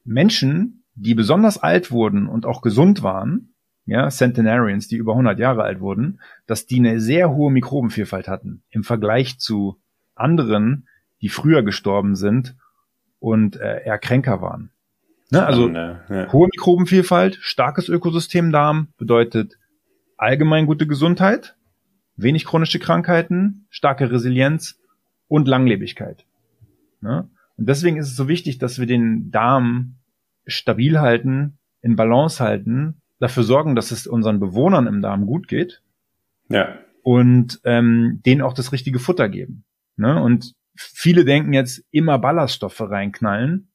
[0.04, 3.54] Menschen, die besonders alt wurden und auch gesund waren,
[3.86, 8.64] ja, Centenarians, die über 100 Jahre alt wurden, dass die eine sehr hohe Mikrobenvielfalt hatten
[8.70, 9.81] im Vergleich zu
[10.16, 10.88] anderen,
[11.22, 12.56] die früher gestorben sind
[13.20, 14.72] und äh, eher kränker waren.
[15.32, 15.46] Ne?
[15.46, 16.32] Also ja.
[16.32, 19.58] hohe Mikrobenvielfalt, starkes Ökosystem Darm bedeutet
[20.18, 21.56] allgemein gute Gesundheit,
[22.16, 24.80] wenig chronische Krankheiten, starke Resilienz
[25.28, 26.26] und Langlebigkeit.
[27.00, 27.30] Ne?
[27.58, 29.96] Und deswegen ist es so wichtig, dass wir den Darm
[30.46, 35.82] stabil halten, in Balance halten, dafür sorgen, dass es unseren Bewohnern im Darm gut geht.
[36.50, 36.76] Ja.
[37.04, 39.64] Und ähm, denen auch das richtige Futter geben.
[40.02, 40.22] Ne?
[40.22, 43.72] Und viele denken jetzt immer Ballaststoffe reinknallen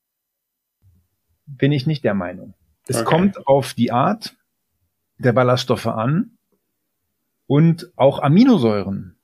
[1.46, 2.54] bin ich nicht der Meinung.
[2.88, 3.04] Es okay.
[3.04, 4.36] kommt auf die Art
[5.18, 6.38] der Ballaststoffe an
[7.46, 9.16] und auch Aminosäuren.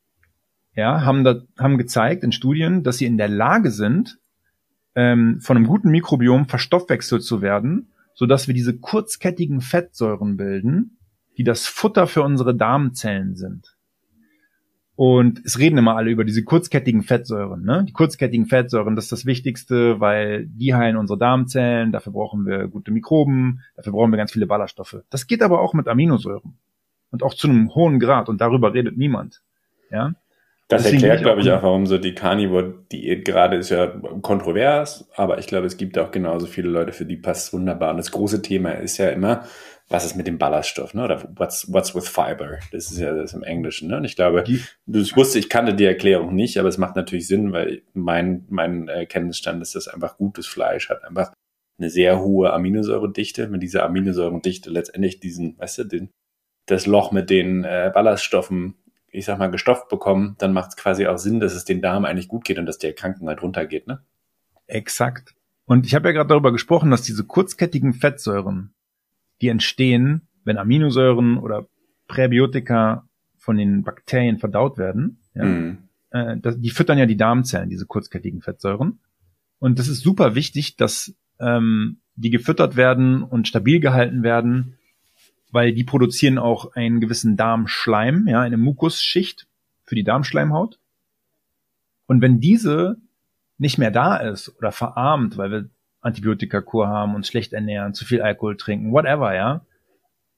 [0.74, 4.18] Ja, haben da, haben gezeigt in Studien, dass sie in der Lage sind,
[4.94, 10.98] ähm, von einem guten Mikrobiom verstoffwechselt zu werden, so dass wir diese kurzkettigen Fettsäuren bilden,
[11.36, 13.71] die das Futter für unsere Darmzellen sind.
[14.94, 17.62] Und es reden immer alle über diese kurzkettigen Fettsäuren.
[17.62, 17.84] Ne?
[17.88, 22.68] Die kurzkettigen Fettsäuren, das ist das Wichtigste, weil die heilen unsere Darmzellen, dafür brauchen wir
[22.68, 25.02] gute Mikroben, dafür brauchen wir ganz viele Ballaststoffe.
[25.08, 26.58] Das geht aber auch mit Aminosäuren.
[27.10, 28.28] Und auch zu einem hohen Grad.
[28.28, 29.42] Und darüber redet niemand.
[29.90, 30.14] Ja?
[30.68, 33.88] Das Deswegen erklärt, glaube ich, auch, warum so die Carnivore-Diät gerade ist ja
[34.22, 37.90] kontrovers, aber ich glaube, es gibt auch genauso viele Leute, für die passt wunderbar.
[37.90, 39.44] Und das große Thema ist ja immer,
[39.92, 41.04] was ist mit dem Ballaststoff, ne?
[41.04, 42.58] Oder what's, what's with fiber?
[42.72, 43.98] Das ist ja das im Englischen, ne?
[43.98, 47.26] Und ich glaube, die, ich wusste, ich kannte die Erklärung nicht, aber es macht natürlich
[47.26, 51.32] Sinn, weil mein, mein äh, Kenntnisstand ist, dass einfach gutes Fleisch hat einfach
[51.78, 53.48] eine sehr hohe Aminosäuredichte.
[53.48, 56.10] Mit dieser Aminosäuredichte letztendlich diesen, weißt du, den,
[56.66, 58.74] das Loch mit den äh, Ballaststoffen,
[59.10, 62.04] ich sag mal, gestopft bekommen, dann macht es quasi auch Sinn, dass es den Darm
[62.04, 64.02] eigentlich gut geht und dass die Erkrankung halt runtergeht, ne?
[64.66, 65.34] Exakt.
[65.66, 68.74] Und ich habe ja gerade darüber gesprochen, dass diese kurzkettigen Fettsäuren,
[69.42, 71.66] die entstehen, wenn Aminosäuren oder
[72.08, 75.18] Präbiotika von den Bakterien verdaut werden.
[75.34, 75.78] Ja, mhm.
[76.10, 79.00] äh, das, die füttern ja die Darmzellen, diese kurzkettigen Fettsäuren.
[79.58, 84.78] Und das ist super wichtig, dass ähm, die gefüttert werden und stabil gehalten werden,
[85.50, 89.46] weil die produzieren auch einen gewissen Darmschleim, ja, eine Mukusschicht
[89.84, 90.78] für die Darmschleimhaut.
[92.06, 92.96] Und wenn diese
[93.58, 95.68] nicht mehr da ist oder verarmt, weil wir
[96.02, 99.64] Antibiotikakur haben, uns schlecht ernähren, zu viel Alkohol trinken, whatever, ja.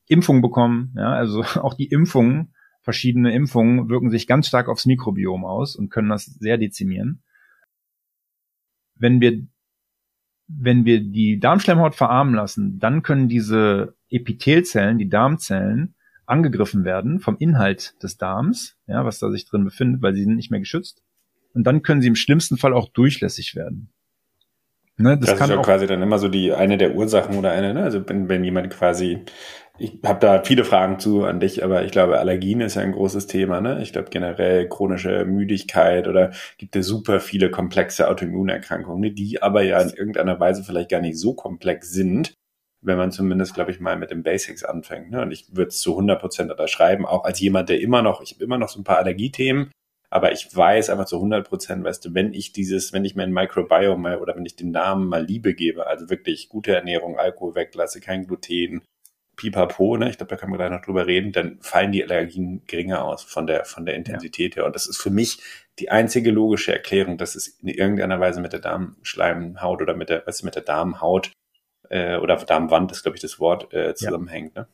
[0.07, 5.45] Impfung bekommen, ja, also auch die Impfungen, verschiedene Impfungen wirken sich ganz stark aufs Mikrobiom
[5.45, 7.23] aus und können das sehr dezimieren.
[8.95, 9.43] Wenn wir,
[10.47, 15.95] wenn wir die Darmschleimhaut verarmen lassen, dann können diese Epithelzellen, die Darmzellen,
[16.27, 20.37] angegriffen werden vom Inhalt des Darms, ja, was da sich drin befindet, weil sie sind
[20.37, 21.03] nicht mehr geschützt.
[21.53, 23.94] Und dann können sie im schlimmsten Fall auch durchlässig werden.
[24.97, 27.75] Ne, das, das ist ja quasi dann immer so die eine der Ursachen oder eine,
[27.75, 27.83] ne?
[27.83, 29.25] Also wenn, wenn jemand quasi,
[29.77, 32.93] ich habe da viele Fragen zu an dich, aber ich glaube, Allergien ist ja ein
[32.93, 33.83] großes Thema, ne?
[33.83, 39.11] Ich glaube generell chronische Müdigkeit oder gibt es super viele komplexe Autoimmunerkrankungen, ne?
[39.11, 42.35] die aber ja in irgendeiner Weise vielleicht gar nicht so komplex sind,
[42.81, 45.11] wenn man zumindest, glaube ich, mal mit den Basics anfängt.
[45.11, 45.23] Ne?
[45.23, 48.35] Und ich würde es zu 100 Prozent unterschreiben, auch als jemand, der immer noch, ich
[48.35, 49.73] habe immer noch so ein paar Allergiethemen,
[50.15, 53.33] aber ich weiß einfach zu 100 Prozent, weißt du, wenn ich dieses, wenn ich mein
[53.33, 57.57] Microbiome mal oder wenn ich den Namen mal Liebe gebe, also wirklich gute Ernährung, Alkohol
[57.57, 58.83] weglasse, kein Gluten,
[59.35, 62.63] pipapo, ne, ich glaube, da können wir gleich noch drüber reden, dann fallen die Allergien
[62.69, 64.63] geringer aus von der, von der Intensität ja.
[64.63, 64.67] her.
[64.67, 65.43] Und das ist für mich
[65.81, 70.23] die einzige logische Erklärung, dass es in irgendeiner Weise mit der Darmschleimhaut oder mit der,
[70.27, 71.33] was mit der Darmhaut
[71.91, 74.55] äh, oder Darmwand ist, glaube ich, das Wort, äh, zusammenhängt.
[74.55, 74.63] Ja.
[74.63, 74.69] Ne?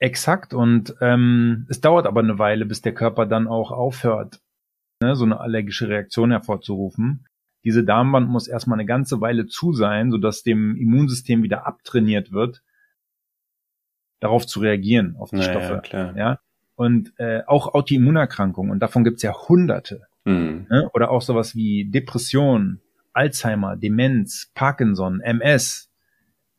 [0.00, 0.52] Exakt.
[0.52, 4.38] Und ähm, es dauert aber eine Weile, bis der Körper dann auch aufhört,
[5.00, 7.26] ne, so eine allergische Reaktion hervorzurufen.
[7.64, 12.62] Diese Darmwand muss erstmal eine ganze Weile zu sein, sodass dem Immunsystem wieder abtrainiert wird,
[14.20, 15.80] darauf zu reagieren, auf die naja, Stoffe.
[15.82, 16.16] Klar.
[16.16, 16.40] Ja?
[16.74, 20.06] Und äh, auch Autoimmunerkrankungen, und davon gibt's ja hunderte.
[20.24, 20.66] Mhm.
[20.70, 20.88] Ne?
[20.94, 22.80] Oder auch sowas wie Depression,
[23.12, 25.90] Alzheimer, Demenz, Parkinson, MS.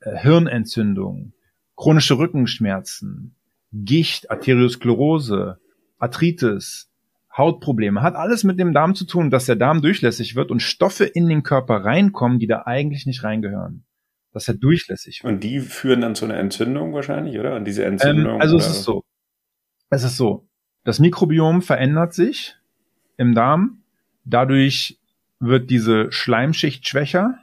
[0.01, 1.33] äh, Hirnentzündung,
[1.75, 3.35] chronische Rückenschmerzen,
[3.71, 5.59] Gicht, Arteriosklerose,
[5.97, 6.90] Arthritis,
[7.35, 11.05] Hautprobleme, hat alles mit dem Darm zu tun, dass der Darm durchlässig wird und Stoffe
[11.05, 13.85] in den Körper reinkommen, die da eigentlich nicht reingehören.
[14.33, 15.33] Dass er durchlässig wird.
[15.33, 17.55] Und die führen dann zu einer Entzündung wahrscheinlich, oder?
[17.55, 18.35] Und diese Entzündung?
[18.35, 18.65] Ähm, also oder?
[18.65, 19.03] es ist so.
[19.89, 20.47] Es ist so.
[20.83, 22.55] Das Mikrobiom verändert sich
[23.17, 23.83] im Darm.
[24.23, 24.99] Dadurch
[25.39, 27.37] wird diese Schleimschicht schwächer.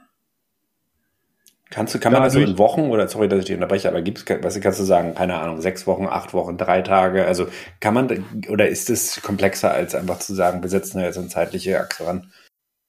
[1.71, 3.87] Kannst du, kann man Dadurch, das so in Wochen oder sorry, dass ich dich unterbreche,
[3.89, 7.25] aber gibt's, was kannst du sagen, keine Ahnung, sechs Wochen, acht Wochen, drei Tage?
[7.25, 7.47] Also
[7.79, 11.27] kann man oder ist es komplexer als einfach zu sagen, wir setzen da jetzt eine
[11.27, 12.31] zeitliche Achse ran?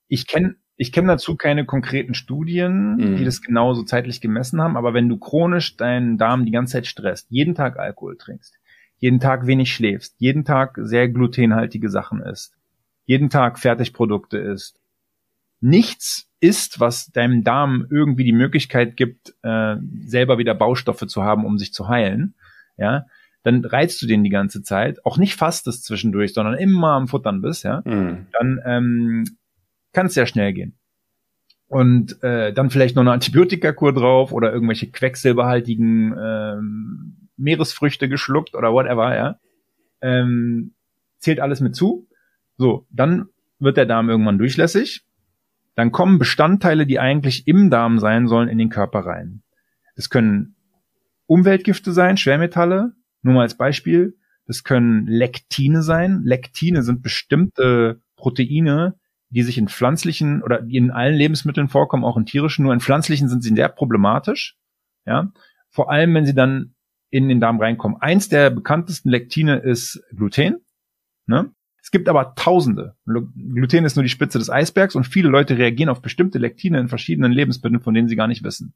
[0.08, 3.16] Ich kenne ich kenne dazu keine konkreten Studien, mhm.
[3.18, 6.86] die das genauso zeitlich gemessen haben, aber wenn du chronisch deinen Darm die ganze Zeit
[6.86, 8.54] stresst, jeden Tag Alkohol trinkst,
[8.96, 12.56] jeden Tag wenig schläfst, jeden Tag sehr glutenhaltige Sachen isst,
[13.04, 14.80] jeden Tag Fertigprodukte isst,
[15.60, 21.44] nichts isst, was deinem Darm irgendwie die Möglichkeit gibt, äh, selber wieder Baustoffe zu haben,
[21.44, 22.34] um sich zu heilen,
[22.76, 23.06] ja,
[23.42, 27.42] dann reizt du den die ganze Zeit, auch nicht fastest zwischendurch, sondern immer am Futtern
[27.42, 28.26] bist, ja, mhm.
[28.32, 29.24] dann ähm,
[29.92, 30.76] kann es sehr schnell gehen.
[31.68, 38.72] Und äh, dann vielleicht noch eine Antibiotikakur drauf oder irgendwelche quecksilberhaltigen ähm, Meeresfrüchte geschluckt oder
[38.72, 39.38] whatever, ja.
[40.02, 40.74] Ähm,
[41.18, 42.08] zählt alles mit zu.
[42.56, 43.26] So, dann
[43.60, 45.04] wird der Darm irgendwann durchlässig
[45.74, 49.42] dann kommen Bestandteile, die eigentlich im Darm sein sollen, in den Körper rein.
[49.96, 50.56] Das können
[51.26, 52.92] Umweltgifte sein, Schwermetalle,
[53.22, 54.16] nur mal als Beispiel.
[54.46, 56.22] Das können Lektine sein.
[56.24, 58.96] Lektine sind bestimmte Proteine,
[59.28, 63.28] die sich in pflanzlichen oder in allen Lebensmitteln vorkommen, auch in tierischen, nur in pflanzlichen
[63.28, 64.56] sind sie sehr problematisch.
[65.06, 65.32] Ja,
[65.70, 66.74] vor allem, wenn sie dann
[67.10, 68.00] in den Darm reinkommen.
[68.00, 70.64] Eins der bekanntesten Lektine ist Gluten.
[71.26, 71.52] Ne?
[71.82, 72.96] Es gibt aber Tausende.
[73.04, 76.88] Gluten ist nur die Spitze des Eisbergs und viele Leute reagieren auf bestimmte Lektine in
[76.88, 78.74] verschiedenen Lebensmitteln, von denen sie gar nicht wissen.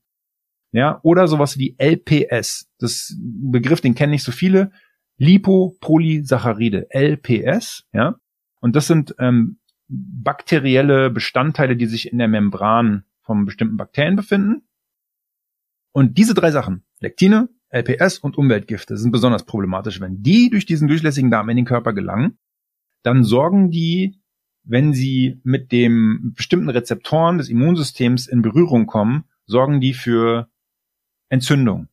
[0.73, 2.69] Ja, oder sowas wie LPS.
[2.79, 4.73] Das Begriff, den kennen nicht so viele.
[5.19, 8.17] Lipopolysaccharide, LPS, ja.
[8.61, 14.63] Und das sind ähm, bakterielle Bestandteile, die sich in der Membran von bestimmten Bakterien befinden.
[15.93, 20.01] Und diese drei Sachen, Lektine, LPS und Umweltgifte, sind besonders problematisch.
[20.01, 22.39] Wenn die durch diesen durchlässigen Darm in den Körper gelangen,
[23.05, 24.19] dann sorgen die,
[24.65, 30.49] wenn sie mit dem bestimmten Rezeptoren des Immunsystems in Berührung kommen, sorgen die für
[31.29, 31.89] Entzündung.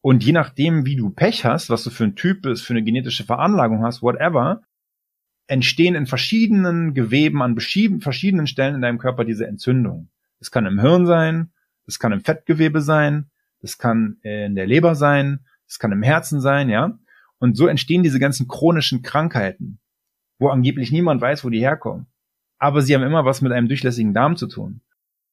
[0.00, 2.84] Und je nachdem, wie du Pech hast, was du für ein Typ bist, für eine
[2.84, 4.62] genetische Veranlagung hast, whatever,
[5.48, 10.08] entstehen in verschiedenen Geweben an verschiedenen Stellen in deinem Körper diese Entzündung.
[10.38, 11.50] Das kann im Hirn sein,
[11.84, 13.30] das kann im Fettgewebe sein,
[13.60, 16.96] das kann in der Leber sein, das kann im Herzen sein, ja.
[17.38, 19.79] Und so entstehen diese ganzen chronischen Krankheiten,
[20.40, 22.06] wo angeblich niemand weiß, wo die herkommen.
[22.58, 24.80] Aber sie haben immer was mit einem durchlässigen Darm zu tun.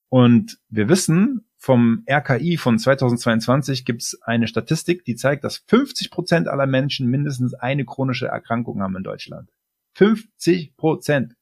[0.10, 6.12] Und wir wissen, vom RKI von 2022 gibt es eine Statistik, die zeigt, dass 50
[6.12, 9.50] Prozent aller Menschen mindestens eine chronische Erkrankung haben in Deutschland.
[9.96, 11.36] 50 Prozent.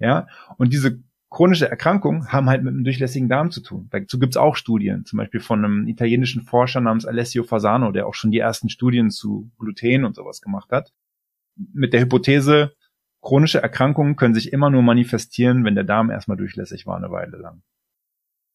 [0.00, 0.26] Ja,
[0.58, 0.98] und diese
[1.30, 3.88] chronische Erkrankungen haben halt mit einem durchlässigen Darm zu tun.
[3.90, 8.14] Dazu gibt's auch Studien, zum Beispiel von einem italienischen Forscher namens Alessio Fasano, der auch
[8.14, 10.92] schon die ersten Studien zu Gluten und sowas gemacht hat.
[11.56, 12.74] Mit der Hypothese,
[13.24, 17.38] chronische Erkrankungen können sich immer nur manifestieren, wenn der Darm erstmal durchlässig war eine Weile
[17.38, 17.62] lang.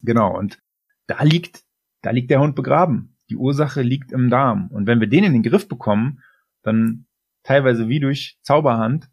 [0.00, 0.62] Genau, und
[1.06, 1.64] da liegt,
[2.02, 3.16] da liegt der Hund begraben.
[3.28, 4.68] Die Ursache liegt im Darm.
[4.68, 6.22] Und wenn wir den in den Griff bekommen,
[6.62, 7.06] dann
[7.42, 9.10] teilweise wie durch Zauberhand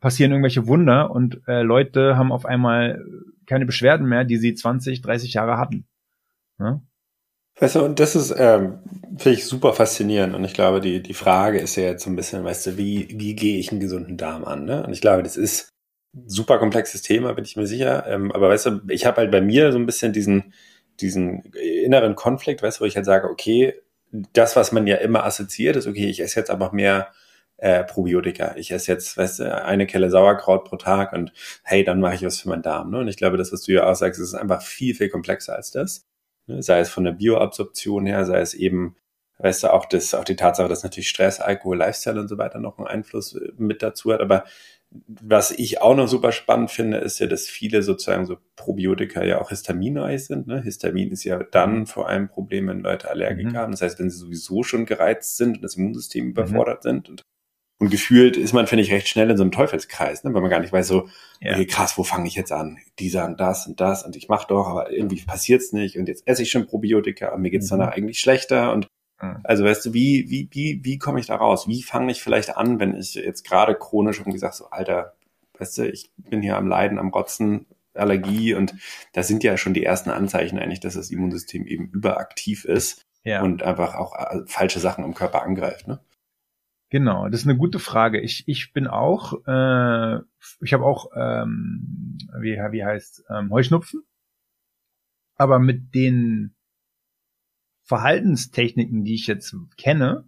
[0.00, 3.04] passieren irgendwelche Wunder und äh, Leute haben auf einmal
[3.46, 5.86] keine Beschwerden mehr, die sie 20, 30 Jahre hatten.
[6.58, 6.80] Ja?
[7.60, 8.78] Weißt du, und das ist, ähm,
[9.16, 10.34] finde ich super faszinierend.
[10.34, 13.08] Und ich glaube, die, die Frage ist ja jetzt so ein bisschen, weißt du, wie,
[13.18, 14.64] wie gehe ich einen gesunden Darm an?
[14.64, 14.84] Ne?
[14.84, 15.72] Und ich glaube, das ist
[16.14, 18.06] ein super komplexes Thema, bin ich mir sicher.
[18.06, 20.52] Ähm, aber weißt du, ich habe halt bei mir so ein bisschen diesen,
[21.00, 23.74] diesen inneren Konflikt, weißt du, wo ich halt sage, okay,
[24.32, 27.08] das, was man ja immer assoziiert, ist, okay, ich esse jetzt einfach mehr
[27.58, 28.54] äh, Probiotika.
[28.56, 31.32] Ich esse jetzt, weißt du, eine Kelle Sauerkraut pro Tag und
[31.64, 32.90] hey, dann mache ich was für meinen Darm.
[32.90, 32.98] Ne?
[33.00, 35.72] Und ich glaube, das, was du ja auch sagst, ist einfach viel, viel komplexer als
[35.72, 36.06] das.
[36.48, 36.62] Ne?
[36.62, 38.96] Sei es von der Bioabsorption her, sei es eben,
[39.38, 42.58] weißt du, auch das, auch die Tatsache, dass natürlich Stress, Alkohol, Lifestyle und so weiter
[42.58, 44.20] noch einen Einfluss äh, mit dazu hat.
[44.20, 44.44] Aber
[45.06, 49.40] was ich auch noch super spannend finde, ist ja, dass viele sozusagen so Probiotika ja
[49.40, 50.46] auch histaminreich sind.
[50.46, 50.62] Ne?
[50.62, 53.56] Histamin ist ja dann vor allem ein Problem, wenn Leute Allergiker mhm.
[53.56, 53.72] haben.
[53.72, 56.30] Das heißt, wenn sie sowieso schon gereizt sind und das Immunsystem mhm.
[56.30, 56.88] überfordert mhm.
[56.88, 57.22] sind und
[57.78, 60.34] und gefühlt ist man, finde ich, recht schnell in so einem Teufelskreis, ne?
[60.34, 61.08] weil man gar nicht weiß, so,
[61.40, 61.52] ja.
[61.52, 62.78] okay, krass, wo fange ich jetzt an?
[62.98, 66.26] Dieser und das und das und ich mache doch, aber irgendwie passiert's nicht und jetzt
[66.26, 67.78] esse ich schon Probiotika, aber mir geht's mhm.
[67.78, 68.88] danach eigentlich schlechter und
[69.22, 69.38] mhm.
[69.44, 71.68] also weißt du, wie, wie, wie, wie komme ich da raus?
[71.68, 75.14] Wie fange ich vielleicht an, wenn ich jetzt gerade chronisch irgendwie sage, so, Alter,
[75.58, 78.74] weißt du, ich bin hier am Leiden, am Rotzen, Allergie und
[79.12, 83.42] da sind ja schon die ersten Anzeichen eigentlich, dass das Immunsystem eben überaktiv ist ja.
[83.42, 85.86] und einfach auch äh, falsche Sachen im Körper angreift.
[85.88, 86.00] Ne?
[86.90, 88.20] Genau, das ist eine gute Frage.
[88.20, 90.20] Ich, ich bin auch, äh,
[90.60, 94.02] ich habe auch, ähm, wie, wie heißt ähm, Heuschnupfen,
[95.36, 96.54] aber mit den
[97.84, 100.24] Verhaltenstechniken, die ich jetzt kenne,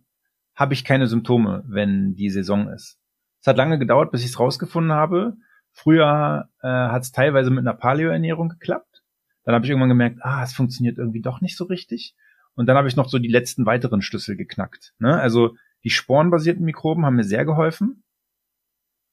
[0.55, 2.99] habe ich keine Symptome, wenn die Saison ist.
[3.41, 5.37] Es hat lange gedauert, bis ich es rausgefunden habe.
[5.73, 9.03] Früher äh, hat es teilweise mit einer Paleo-Ernährung geklappt.
[9.45, 12.15] Dann habe ich irgendwann gemerkt, ah, es funktioniert irgendwie doch nicht so richtig.
[12.55, 14.93] Und dann habe ich noch so die letzten weiteren Schlüssel geknackt.
[14.99, 15.19] Ne?
[15.19, 18.03] Also die sporenbasierten Mikroben haben mir sehr geholfen.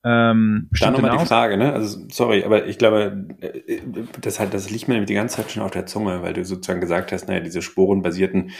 [0.05, 1.73] Ähm, Dann nochmal die Frage, ne?
[1.73, 3.81] Also sorry, aber ich glaube, äh,
[4.21, 6.45] das hat, das liegt mir nämlich die ganze Zeit schon auf der Zunge, weil du
[6.45, 8.51] sozusagen gesagt hast, naja, diese sporenbasierten,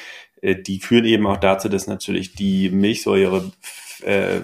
[0.41, 3.51] äh, die führen eben auch dazu, dass natürlich die Milchsäure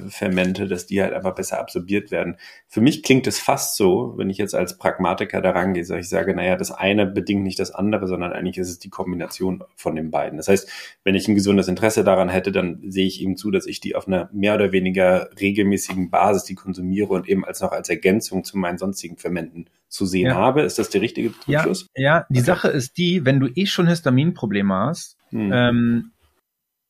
[0.10, 2.38] Fermente, dass die halt einfach besser absorbiert werden.
[2.68, 6.36] Für mich klingt es fast so, wenn ich jetzt als Pragmatiker da rangehe, ich sage,
[6.36, 10.12] naja, das eine bedingt nicht das andere, sondern eigentlich ist es die Kombination von den
[10.12, 10.38] beiden.
[10.38, 10.70] Das heißt,
[11.04, 13.96] wenn ich ein gesundes Interesse daran hätte, dann sehe ich eben zu, dass ich die
[13.96, 18.44] auf einer mehr oder weniger regelmäßigen Basis die konsumiere und eben als noch als Ergänzung
[18.44, 20.36] zu meinen sonstigen Fermenten zu sehen ja.
[20.36, 20.64] habe.
[20.64, 21.88] Ist das der richtige Schluss?
[21.96, 22.46] Ja, ja die okay.
[22.46, 25.52] Sache ist die, wenn du eh schon Histaminprobleme hast, hm.
[25.54, 26.12] ähm,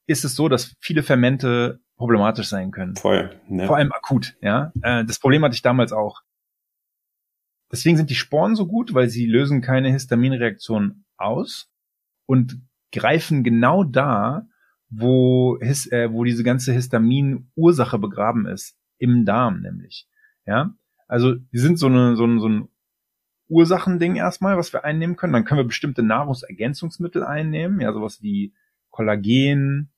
[0.07, 2.95] ist es so, dass viele Fermente problematisch sein können.
[2.95, 3.39] Voll.
[3.47, 3.67] Ne?
[3.67, 4.71] Vor allem akut, ja.
[4.81, 6.21] Äh, das Problem hatte ich damals auch.
[7.71, 11.71] Deswegen sind die Sporen so gut, weil sie lösen keine Histaminreaktion aus
[12.25, 14.47] und greifen genau da,
[14.89, 18.77] wo, His, äh, wo diese ganze Histamin-Ursache begraben ist.
[18.99, 20.07] Im Darm nämlich.
[20.45, 20.75] Ja.
[21.07, 22.69] Also, die sind so, eine, so, ein, so ein
[23.49, 25.33] Ursachending erstmal, was wir einnehmen können.
[25.33, 28.53] Dann können wir bestimmte Nahrungsergänzungsmittel einnehmen, ja, sowas wie
[28.91, 29.92] Kollagen,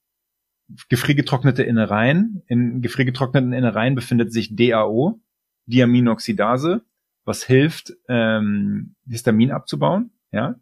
[0.89, 2.43] gefriergetrocknete Innereien.
[2.47, 5.22] In gefriergetrockneten Innereien befindet sich DAO,
[5.66, 6.84] Diaminoxidase,
[7.24, 10.11] was hilft, ähm, Histamin abzubauen.
[10.32, 10.59] Ja.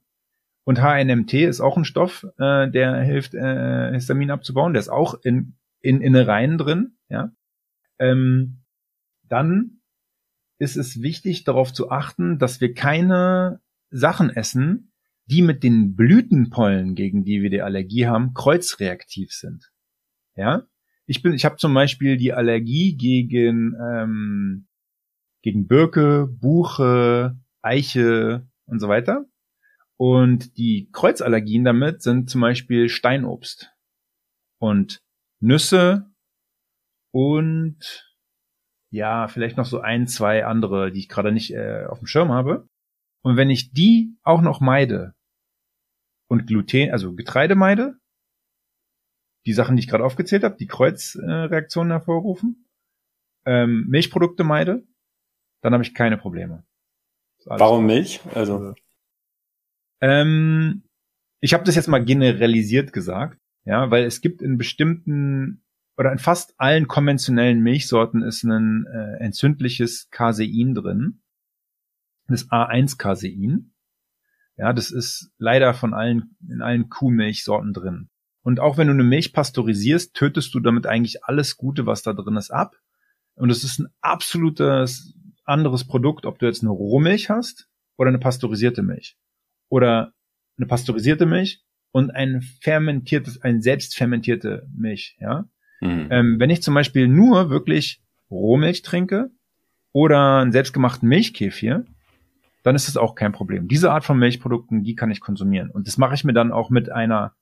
[0.66, 4.74] Und HNMT ist auch ein Stoff, äh, der hilft, äh, Histamin abzubauen.
[4.74, 6.98] Der ist auch in, in Innereien drin.
[7.10, 7.32] Ja.
[8.00, 8.64] Ähm,
[9.24, 9.82] dann
[10.58, 14.94] ist es wichtig, darauf zu achten, dass wir keine Sachen essen,
[15.26, 19.73] die mit den Blütenpollen, gegen die wir die Allergie haben, kreuzreaktiv sind.
[20.36, 20.64] Ja,
[21.06, 24.68] ich bin, ich habe zum Beispiel die Allergie gegen ähm,
[25.44, 29.26] gegen Birke, Buche, Eiche und so weiter.
[29.98, 33.72] Und die Kreuzallergien damit sind zum Beispiel Steinobst
[34.60, 35.04] und
[35.40, 36.10] Nüsse
[37.12, 38.10] und
[38.90, 42.32] ja, vielleicht noch so ein, zwei andere, die ich gerade nicht äh, auf dem Schirm
[42.32, 42.68] habe.
[43.24, 45.14] Und wenn ich die auch noch meide
[46.28, 47.98] und Gluten, also Getreide meide
[49.46, 52.68] die Sachen, die ich gerade aufgezählt habe, die Kreuzreaktionen hervorrufen,
[53.46, 54.84] ähm, Milchprodukte meide,
[55.62, 56.64] dann habe ich keine Probleme.
[57.46, 58.22] Warum Milch?
[58.34, 58.74] Also
[60.04, 60.84] ähm,
[61.40, 65.64] ich habe das jetzt mal generalisiert gesagt, ja, weil es gibt in bestimmten
[65.98, 71.22] oder in fast allen konventionellen Milchsorten ist ein äh, entzündliches Casein drin,
[72.28, 73.74] das A1-Casein.
[74.58, 78.10] Ja, das ist leider von allen in allen Kuhmilchsorten drin.
[78.44, 82.14] Und auch wenn du eine Milch pasteurisierst, tötest du damit eigentlich alles Gute, was da
[82.14, 82.76] drin ist, ab.
[83.36, 85.16] Und es ist ein absolutes
[85.46, 87.68] anderes Produkt, ob du jetzt eine Rohmilch hast
[87.98, 89.18] oder eine pasteurisierte Milch.
[89.70, 90.14] Oder
[90.58, 95.46] eine pasteurisierte Milch und ein fermentiertes, ein selbst fermentierte Milch, ja.
[95.82, 96.08] Mhm.
[96.12, 99.32] Ähm, wenn ich zum Beispiel nur wirklich Rohmilch trinke
[99.92, 101.86] oder einen selbstgemachten Milchkefir,
[102.64, 103.68] dann ist das auch kein Problem.
[103.68, 105.70] Diese Art von Milchprodukten, die kann ich konsumieren.
[105.70, 107.36] Und das mache ich mir dann auch mit einer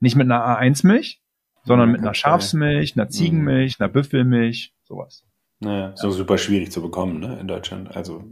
[0.00, 1.20] nicht mit einer A1-Milch,
[1.64, 5.24] sondern mit einer Schafsmilch, einer Ziegenmilch, einer Büffelmilch, sowas.
[5.60, 7.96] Naja, so super schwierig zu bekommen, ne, in Deutschland.
[7.96, 8.24] Also.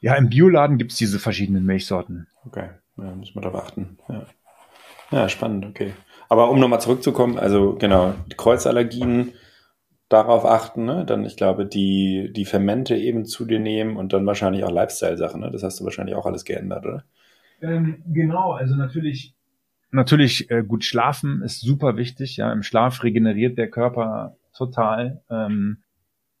[0.00, 2.26] Ja, im Bioladen gibt's diese verschiedenen Milchsorten.
[2.46, 3.98] Okay, ja, müssen wir darauf achten.
[4.08, 4.26] Ja.
[5.10, 5.92] ja, spannend, okay.
[6.28, 9.32] Aber um nochmal zurückzukommen, also genau, die Kreuzallergien,
[10.10, 11.06] darauf achten, ne?
[11.06, 15.40] Dann, ich glaube, die, die Fermente eben zu dir nehmen und dann wahrscheinlich auch Lifestyle-Sachen,
[15.40, 15.50] ne?
[15.50, 17.04] Das hast du wahrscheinlich auch alles geändert, oder?
[17.62, 19.34] Ähm, genau, also natürlich
[19.92, 22.36] Natürlich äh, gut schlafen ist super wichtig.
[22.36, 25.22] Ja, im Schlaf regeneriert der Körper total.
[25.28, 25.78] Ähm,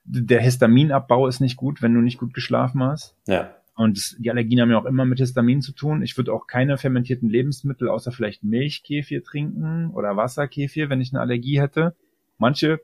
[0.04, 3.16] der Histaminabbau ist nicht gut, wenn du nicht gut geschlafen hast.
[3.26, 3.54] Ja.
[3.74, 6.02] Und das, die Allergien haben ja auch immer mit Histamin zu tun.
[6.02, 11.20] Ich würde auch keine fermentierten Lebensmittel außer vielleicht Milchkefir trinken oder Wasserkefir, wenn ich eine
[11.20, 11.96] Allergie hätte.
[12.38, 12.80] Manche,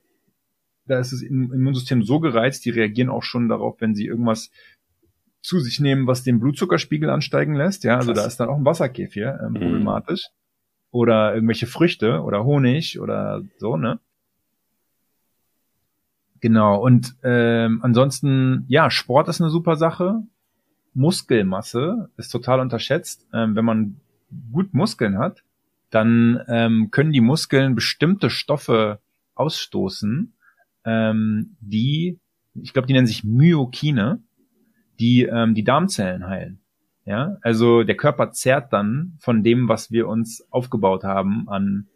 [0.87, 4.51] da ist das Immunsystem so gereizt, die reagieren auch schon darauf, wenn sie irgendwas
[5.43, 7.85] zu sich nehmen, was den Blutzuckerspiegel ansteigen lässt.
[7.85, 8.23] Ja, also Krass.
[8.23, 9.89] da ist dann auch ein Wasserkefir ähm, mhm.
[10.97, 14.01] Oder irgendwelche Früchte oder Honig oder so, ne?
[16.41, 20.23] Genau, und ähm, ansonsten, ja, Sport ist eine super Sache.
[20.95, 23.27] Muskelmasse ist total unterschätzt.
[23.33, 24.01] Ähm, wenn man
[24.53, 25.43] gut Muskeln hat,
[25.91, 29.01] dann ähm, können die Muskeln bestimmte Stoffe
[29.35, 30.33] ausstoßen,
[30.85, 32.19] ähm, die,
[32.55, 34.23] ich glaube, die nennen sich Myokine,
[34.99, 36.61] die ähm, die Darmzellen heilen.
[37.07, 41.87] Ja, also der Körper zehrt dann von dem, was wir uns aufgebaut haben an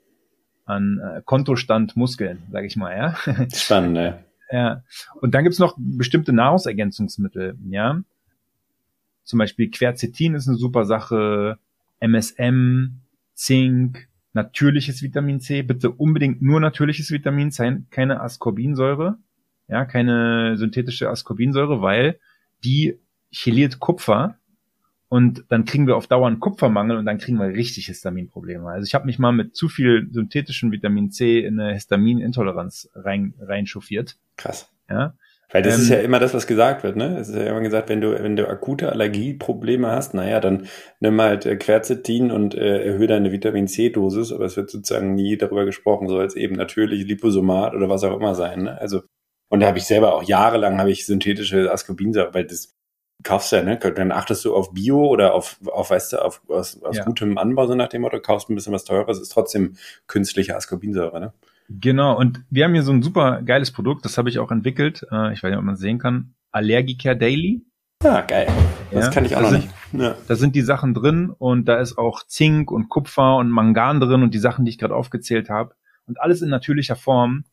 [0.70, 3.16] an äh, Kontostand Muskeln, sage ich mal, ja.
[3.52, 4.20] Spannend, ja.
[4.50, 4.84] ja.
[5.20, 8.00] Und dann gibt's noch bestimmte Nahrungsergänzungsmittel, ja.
[9.24, 11.58] Zum Beispiel Quercetin ist eine super Sache,
[12.00, 13.00] MSM,
[13.34, 19.18] Zink, natürliches Vitamin C, bitte unbedingt nur natürliches Vitamin C, keine Ascorbinsäure,
[19.68, 22.18] ja, keine synthetische Ascorbinsäure, weil
[22.64, 22.98] die
[23.32, 24.36] cheliert Kupfer
[25.10, 28.68] und dann kriegen wir auf Dauer einen Kupfermangel und dann kriegen wir richtig Histaminprobleme.
[28.68, 33.34] Also ich habe mich mal mit zu viel synthetischem Vitamin C in eine Histaminintoleranz rein,
[33.40, 34.18] reinchauffiert.
[34.36, 34.70] Krass.
[34.88, 35.14] Ja.
[35.50, 37.18] Weil das ähm, ist ja immer das, was gesagt wird, ne?
[37.18, 40.68] Es ist ja immer gesagt, wenn du, wenn du akute Allergieprobleme hast, naja, dann
[41.00, 45.36] nimm halt äh, Quercetin und äh, erhöhe deine Vitamin C-Dosis, aber es wird sozusagen nie
[45.36, 48.80] darüber gesprochen, soll es eben natürlich Liposomat oder was auch immer sein, ne?
[48.80, 49.02] Also,
[49.48, 52.76] und da habe ich selber auch jahrelang habe ich synthetische Ascorbinsäure, weil das
[53.22, 53.78] kaufst ja, ne?
[53.78, 57.04] Dann achtest du auf Bio oder auf, auf weißt du, auf aus, aus ja.
[57.04, 61.20] gutem Anbau, so nach dem Motto, kaufst ein bisschen was teures, ist trotzdem künstliche Ascorbinsäure,
[61.20, 61.32] ne?
[61.68, 65.06] Genau, und wir haben hier so ein super geiles Produkt, das habe ich auch entwickelt.
[65.12, 66.34] Äh, ich weiß nicht, ob man es sehen kann.
[66.50, 67.62] Allergicare Daily.
[68.02, 68.48] Ja, geil.
[68.90, 70.02] Das ja, kann ich auch noch sind, nicht.
[70.02, 70.16] Ja.
[70.26, 74.22] Da sind die Sachen drin und da ist auch Zink und Kupfer und Mangan drin
[74.22, 75.74] und die Sachen, die ich gerade aufgezählt habe.
[76.06, 77.44] Und alles in natürlicher Form,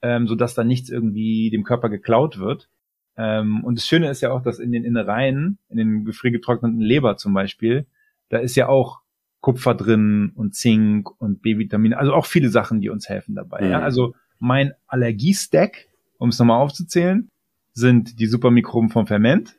[0.00, 2.70] ähm, sodass da nichts irgendwie dem Körper geklaut wird.
[3.18, 7.16] Ähm, und das Schöne ist ja auch, dass in den Innereien, in den gefriergetrockneten Leber
[7.16, 7.84] zum Beispiel,
[8.28, 9.00] da ist ja auch
[9.40, 13.64] Kupfer drin und Zink und B-Vitamine, also auch viele Sachen, die uns helfen dabei.
[13.64, 13.70] Mhm.
[13.72, 13.80] Ja?
[13.80, 15.88] Also mein Allergiestack,
[16.18, 17.28] um es nochmal aufzuzählen,
[17.72, 19.56] sind die Supermikroben vom Ferment.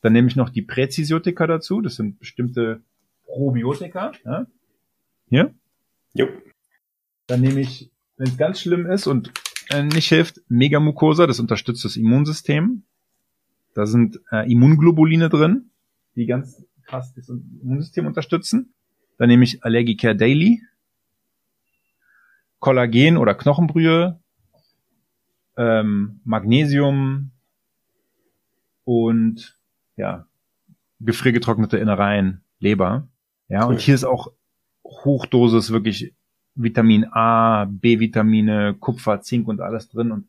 [0.00, 2.80] Dann nehme ich noch die Präzisiotika dazu, das sind bestimmte
[3.24, 4.12] Probiotika.
[4.24, 4.46] Ja?
[5.28, 5.52] Hier.
[6.14, 6.28] Jo.
[7.26, 9.32] Dann nehme ich, wenn es ganz schlimm ist und
[9.70, 12.84] äh, nicht hilft, Megamucosa, das unterstützt das Immunsystem.
[13.74, 15.70] Da sind äh, Immunglobuline drin,
[16.16, 18.74] die ganz krass das Immunsystem unterstützen.
[19.18, 20.62] Dann nehme ich Allergicare Daily,
[22.60, 24.20] Kollagen oder Knochenbrühe,
[25.56, 27.30] ähm, Magnesium
[28.84, 29.58] und
[29.96, 30.26] ja,
[31.00, 33.08] gefriergetrocknete Innereien, Leber.
[33.48, 33.74] Ja, cool.
[33.74, 34.32] und hier ist auch
[34.84, 36.14] Hochdosis wirklich
[36.58, 40.12] Vitamin A, B-Vitamine, Kupfer, Zink und alles drin.
[40.12, 40.28] Und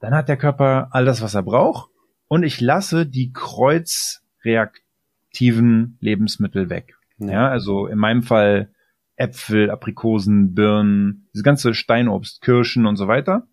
[0.00, 1.90] dann hat der Körper all das, was er braucht.
[2.28, 6.96] Und ich lasse die kreuzreaktiven Lebensmittel weg.
[7.18, 8.70] Ja, also in meinem Fall
[9.16, 13.48] Äpfel, Aprikosen, Birnen, diese ganze Steinobst, Kirschen und so weiter.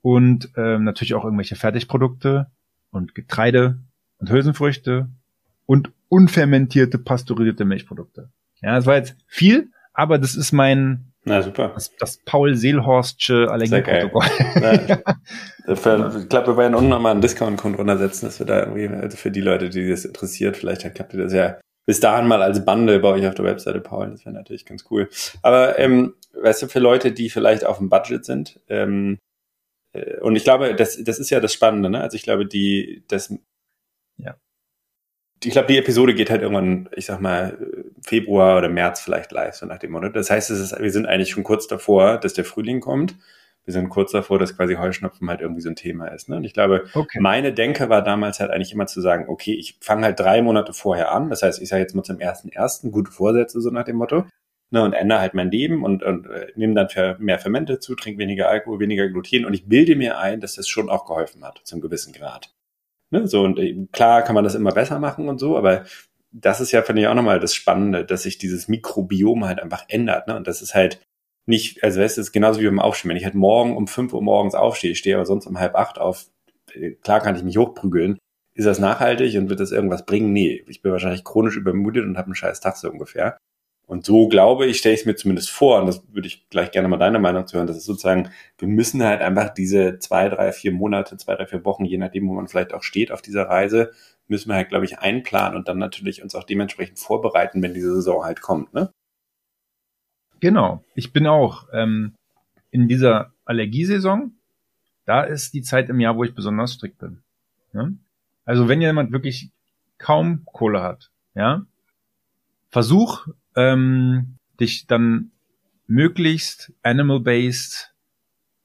[0.00, 2.50] Und ähm, natürlich auch irgendwelche Fertigprodukte
[2.90, 3.78] und Getreide
[4.18, 5.08] und Hülsenfrüchte
[5.66, 8.30] und unfermentierte, pasteurisierte Milchprodukte.
[8.60, 11.70] Ja, das war jetzt viel, aber das ist mein na super.
[11.74, 14.24] Das, das Paul Seelhorstsche Allergieprotokoll.
[15.64, 19.30] Ich glaube, wir werden unten nochmal einen Discount-Code runtersetzen, dass wir da irgendwie, also für
[19.30, 23.00] die Leute, die das interessiert, vielleicht klappt ihr das ja bis dahin mal als Bundle
[23.00, 24.10] bei euch auf der Webseite, Paul.
[24.10, 25.08] Das wäre natürlich ganz cool.
[25.42, 29.18] Aber ähm, weißt du, für Leute, die vielleicht auf dem Budget sind, ähm,
[29.92, 32.00] äh, und ich glaube, das, das ist ja das Spannende, ne?
[32.00, 33.34] Also ich glaube, die, das,
[34.16, 34.36] ja.
[35.44, 37.58] Ich glaube, die Episode geht halt irgendwann, ich sag mal,
[38.02, 40.08] Februar oder März vielleicht live, so nach dem Motto.
[40.08, 43.16] Das heißt, es ist, wir sind eigentlich schon kurz davor, dass der Frühling kommt
[43.64, 46.28] wir sind kurz davor, dass quasi Heuschnupfen halt irgendwie so ein Thema ist.
[46.28, 46.36] Ne?
[46.36, 47.20] Und ich glaube, okay.
[47.20, 50.72] meine Denke war damals halt eigentlich immer zu sagen, okay, ich fange halt drei Monate
[50.72, 51.30] vorher an.
[51.30, 54.26] Das heißt, ich sage jetzt mal zum ersten ersten gute Vorsätze, so nach dem Motto.
[54.70, 57.94] Ne, und ändere halt mein Leben und, und äh, nehme dann für mehr Fermente zu,
[57.94, 61.44] trinke weniger Alkohol, weniger Gluten und ich bilde mir ein, dass das schon auch geholfen
[61.44, 62.54] hat, zum gewissen Grad.
[63.12, 65.84] Ne, so, und äh, klar kann man das immer besser machen und so, aber
[66.32, 69.84] das ist ja, finde ich, auch nochmal das Spannende, dass sich dieses Mikrobiom halt einfach
[69.88, 70.28] ändert.
[70.28, 70.36] Ne?
[70.36, 70.98] Und das ist halt,
[71.46, 73.10] nicht, also weißt du, es ist genauso wie beim Aufstehen.
[73.10, 75.98] Wenn ich halt morgen um fünf Uhr morgens aufstehe, stehe aber sonst um halb acht
[75.98, 76.26] auf,
[76.72, 78.18] äh, klar kann ich mich hochprügeln.
[78.54, 80.32] Ist das nachhaltig und wird das irgendwas bringen?
[80.32, 83.38] Nee, ich bin wahrscheinlich chronisch übermüdet und habe einen scheiß Tag so ungefähr.
[83.92, 86.70] Und so glaube ich, stelle ich es mir zumindest vor, und das würde ich gleich
[86.70, 90.30] gerne mal deine Meinung zu hören, das ist sozusagen, wir müssen halt einfach diese zwei,
[90.30, 93.20] drei, vier Monate, zwei, drei, vier Wochen, je nachdem, wo man vielleicht auch steht auf
[93.20, 93.92] dieser Reise,
[94.28, 97.94] müssen wir halt, glaube ich, einplanen und dann natürlich uns auch dementsprechend vorbereiten, wenn diese
[97.96, 98.72] Saison halt kommt.
[98.72, 98.90] Ne?
[100.40, 100.82] Genau.
[100.94, 102.14] Ich bin auch ähm,
[102.70, 104.32] in dieser Allergiesaison.
[105.04, 107.22] Da ist die Zeit im Jahr, wo ich besonders strikt bin.
[107.74, 107.90] Ja?
[108.46, 109.50] Also wenn jemand wirklich
[109.98, 111.66] kaum Kohle hat, ja,
[112.70, 115.32] versuch ähm, dich dann
[115.86, 117.94] möglichst animal-based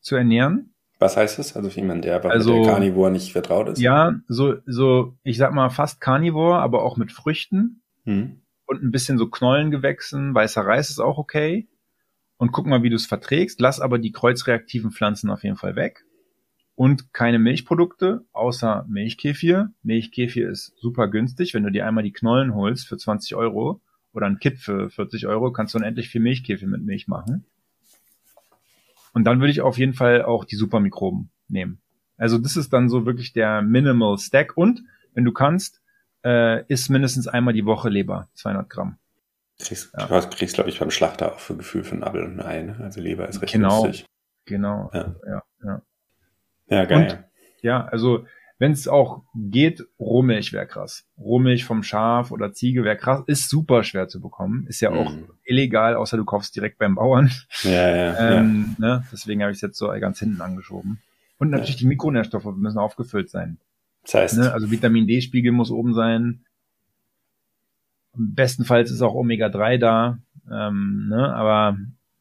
[0.01, 0.73] zu ernähren.
[0.99, 1.55] Was heißt das?
[1.55, 3.79] Also für jemanden, der einfach also, mit der Carnivore nicht vertraut ist?
[3.79, 8.41] Ja, so, so, ich sag mal fast Carnivore, aber auch mit Früchten hm.
[8.65, 10.33] und ein bisschen so Knollengewächsen.
[10.33, 11.67] Weißer Reis ist auch okay.
[12.37, 13.59] Und guck mal, wie du es verträgst.
[13.59, 16.03] Lass aber die kreuzreaktiven Pflanzen auf jeden Fall weg.
[16.75, 19.71] Und keine Milchprodukte, außer Milchkefir.
[19.81, 21.53] Milchkefir ist super günstig.
[21.53, 23.81] Wenn du dir einmal die Knollen holst für 20 Euro
[24.17, 27.45] oder ein Kit für 40 Euro, kannst du unendlich viel Milchkefir mit Milch machen.
[29.13, 31.79] Und dann würde ich auf jeden Fall auch die Supermikroben nehmen.
[32.17, 34.57] Also das ist dann so wirklich der Minimal Stack.
[34.57, 35.81] Und wenn du kannst,
[36.25, 38.97] äh, isst mindestens einmal die Woche Leber, 200 Gramm.
[39.59, 40.07] Kriegst, ja.
[40.07, 42.61] Du kriegst, glaube ich, beim Schlachter auch für Gefühl einen Apfel und ein Ei.
[42.63, 42.77] Ne?
[42.79, 44.07] Also Leber ist recht genau, günstig.
[44.45, 45.43] Genau, ja, ja.
[45.63, 45.81] Ja,
[46.69, 47.11] ja geil.
[47.11, 47.23] Und,
[47.61, 48.25] ja, also
[48.59, 51.05] wenn es auch geht, Rohmilch wäre krass.
[51.17, 53.23] Rohmilch vom Schaf oder Ziege wäre krass.
[53.27, 54.65] Ist super schwer zu bekommen.
[54.67, 55.29] Ist ja auch mm.
[55.43, 57.31] illegal, außer du kaufst direkt beim Bauern.
[57.61, 58.85] Ja, ja, ähm, ja.
[58.97, 59.07] Ne?
[59.11, 60.99] Deswegen habe ich es jetzt so ganz hinten angeschoben.
[61.37, 61.79] Und natürlich ja.
[61.81, 63.59] die Mikronährstoffe müssen aufgefüllt sein.
[64.03, 64.51] Das heißt, ne?
[64.51, 66.45] Also Vitamin D-Spiegel muss oben sein.
[68.13, 70.17] Bestenfalls ist auch Omega-3 da.
[70.49, 71.33] Ähm, ne?
[71.35, 71.77] Aber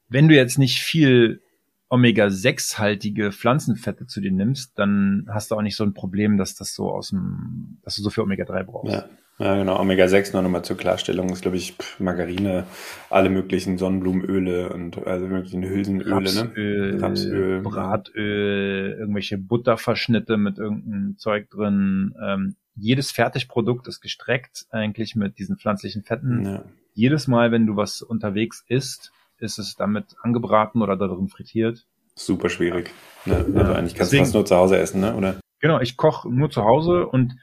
[0.08, 1.40] wenn du jetzt nicht viel
[1.88, 6.74] Omega-6-haltige Pflanzenfette zu dir nimmst, dann hast du auch nicht so ein Problem, dass das
[6.74, 8.92] so aus dem, dass du so viel Omega-3 brauchst.
[8.92, 9.04] Ja.
[9.38, 9.78] Ja, genau.
[9.78, 12.64] Omega-6 noch nochmal zur Klarstellung ist, glaube ich, Margarine,
[13.10, 17.02] alle möglichen Sonnenblumenöle und also möglichen Hülsenöle, Rapsöl, ne?
[17.02, 22.14] Rapsöl, Bratöl, irgendwelche Butterverschnitte mit irgendeinem Zeug drin.
[22.22, 26.46] Ähm, jedes Fertigprodukt ist gestreckt eigentlich mit diesen pflanzlichen Fetten.
[26.46, 26.64] Ja.
[26.94, 31.86] Jedes Mal, wenn du was unterwegs isst, ist es damit angebraten oder darin frittiert.
[32.14, 32.90] Super schwierig.
[33.26, 33.36] Ne?
[33.36, 33.72] Also ja.
[33.74, 35.14] eigentlich kannst du fast nur zu Hause essen, ne?
[35.14, 35.40] Oder?
[35.60, 37.36] Genau, ich koche nur zu Hause und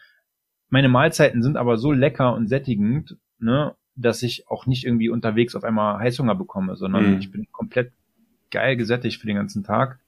[0.69, 5.55] meine Mahlzeiten sind aber so lecker und sättigend, ne, dass ich auch nicht irgendwie unterwegs
[5.55, 7.19] auf einmal Heißhunger bekomme, sondern mhm.
[7.19, 7.91] ich bin komplett
[8.49, 9.99] geil gesättigt für den ganzen Tag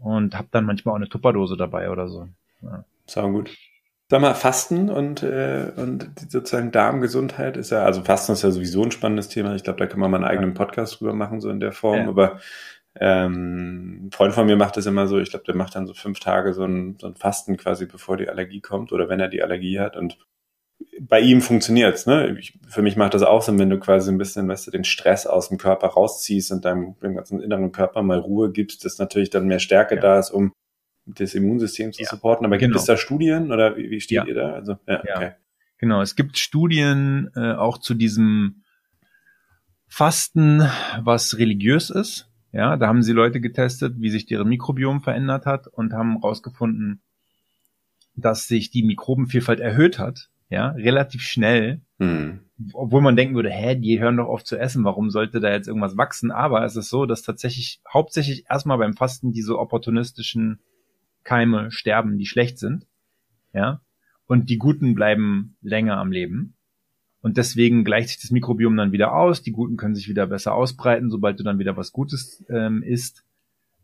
[0.00, 2.28] und habe dann manchmal auch eine Tupperdose dabei oder so.
[2.62, 2.84] Ja.
[3.06, 3.54] Sau gut.
[4.10, 8.82] Sag mal, Fasten und, äh, und sozusagen Darmgesundheit ist ja, also Fasten ist ja sowieso
[8.82, 9.54] ein spannendes Thema.
[9.54, 12.00] Ich glaube, da kann man mal einen eigenen Podcast drüber machen, so in der Form.
[12.00, 12.08] Ja.
[12.08, 12.40] Aber
[12.98, 15.92] ähm, ein Freund von mir macht das immer so, ich glaube, der macht dann so
[15.92, 19.28] fünf Tage so ein, so ein Fasten quasi, bevor die Allergie kommt oder wenn er
[19.28, 19.94] die Allergie hat.
[19.94, 20.18] Und
[21.00, 22.34] bei ihm funktioniert's, ne?
[22.38, 24.84] Ich, für mich macht das auch Sinn, wenn du quasi ein bisschen, weißt du, den
[24.84, 28.98] Stress aus dem Körper rausziehst und deinem, deinem ganzen inneren Körper mal Ruhe gibst, dass
[28.98, 30.00] natürlich dann mehr Stärke ja.
[30.00, 30.52] da ist, um
[31.14, 32.46] das Immunsystem zu ja, supporten.
[32.46, 32.80] Aber gibt genau.
[32.80, 34.26] es da Studien oder wie, wie steht ja.
[34.26, 34.52] ihr da?
[34.52, 35.16] Also, ja, ja.
[35.16, 35.32] Okay.
[35.78, 38.62] Genau, es gibt Studien äh, auch zu diesem
[39.86, 40.68] Fasten,
[41.00, 42.28] was religiös ist.
[42.52, 47.02] Ja, da haben sie Leute getestet, wie sich deren Mikrobiom verändert hat und haben herausgefunden,
[48.16, 51.82] dass sich die Mikrobenvielfalt erhöht hat, ja, relativ schnell.
[51.98, 52.40] Hm.
[52.72, 55.68] Obwohl man denken würde, hä, die hören doch auf zu essen, warum sollte da jetzt
[55.68, 56.30] irgendwas wachsen?
[56.30, 60.60] Aber es ist so, dass tatsächlich hauptsächlich erstmal beim Fasten diese opportunistischen
[61.28, 62.86] Keime sterben, die schlecht sind,
[63.52, 63.82] ja,
[64.26, 66.54] und die guten bleiben länger am Leben.
[67.20, 69.42] Und deswegen gleicht sich das Mikrobiom dann wieder aus.
[69.42, 73.24] Die Guten können sich wieder besser ausbreiten, sobald du dann wieder was Gutes ähm, isst.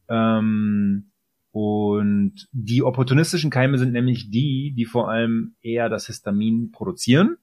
[0.09, 1.11] Ähm,
[1.51, 7.37] und die opportunistischen Keime sind nämlich die, die vor allem eher das Histamin produzieren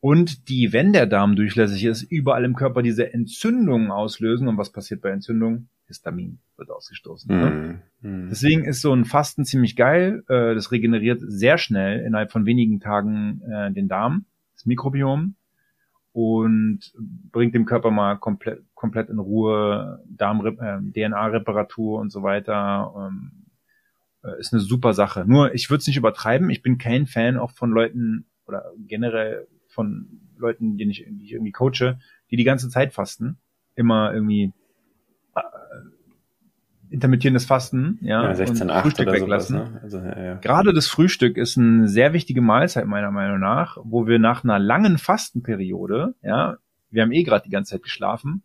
[0.00, 4.46] und die, wenn der Darm durchlässig ist, überall im Körper diese Entzündungen auslösen.
[4.46, 5.68] Und was passiert bei Entzündungen?
[5.86, 7.34] Histamin wird ausgestoßen.
[7.34, 7.82] Ne?
[8.02, 10.22] Mm, Deswegen ist so ein Fasten ziemlich geil.
[10.28, 15.34] Äh, das regeneriert sehr schnell innerhalb von wenigen Tagen äh, den Darm, das Mikrobiom
[16.12, 16.92] und
[17.32, 22.92] bringt dem Körper mal komplett, komplett in Ruhe, Darm, äh, DNA-Reparatur und so weiter.
[22.96, 23.46] Ähm,
[24.22, 25.24] äh, ist eine super Sache.
[25.26, 26.50] Nur, ich würde es nicht übertreiben.
[26.50, 29.46] Ich bin kein Fan auch von Leuten oder generell
[29.78, 30.08] von
[30.38, 32.00] Leuten, die ich, die ich irgendwie coache,
[32.32, 33.38] die die ganze Zeit fasten.
[33.76, 34.52] Immer irgendwie
[36.90, 39.58] intermittierendes Fasten, ja, ja 16, und Frühstück weglassen.
[39.58, 39.80] Sowas, ne?
[39.82, 40.34] also, ja, ja.
[40.34, 44.58] Gerade das Frühstück ist eine sehr wichtige Mahlzeit meiner Meinung nach, wo wir nach einer
[44.58, 46.56] langen Fastenperiode, ja,
[46.90, 48.42] wir haben eh gerade die ganze Zeit geschlafen,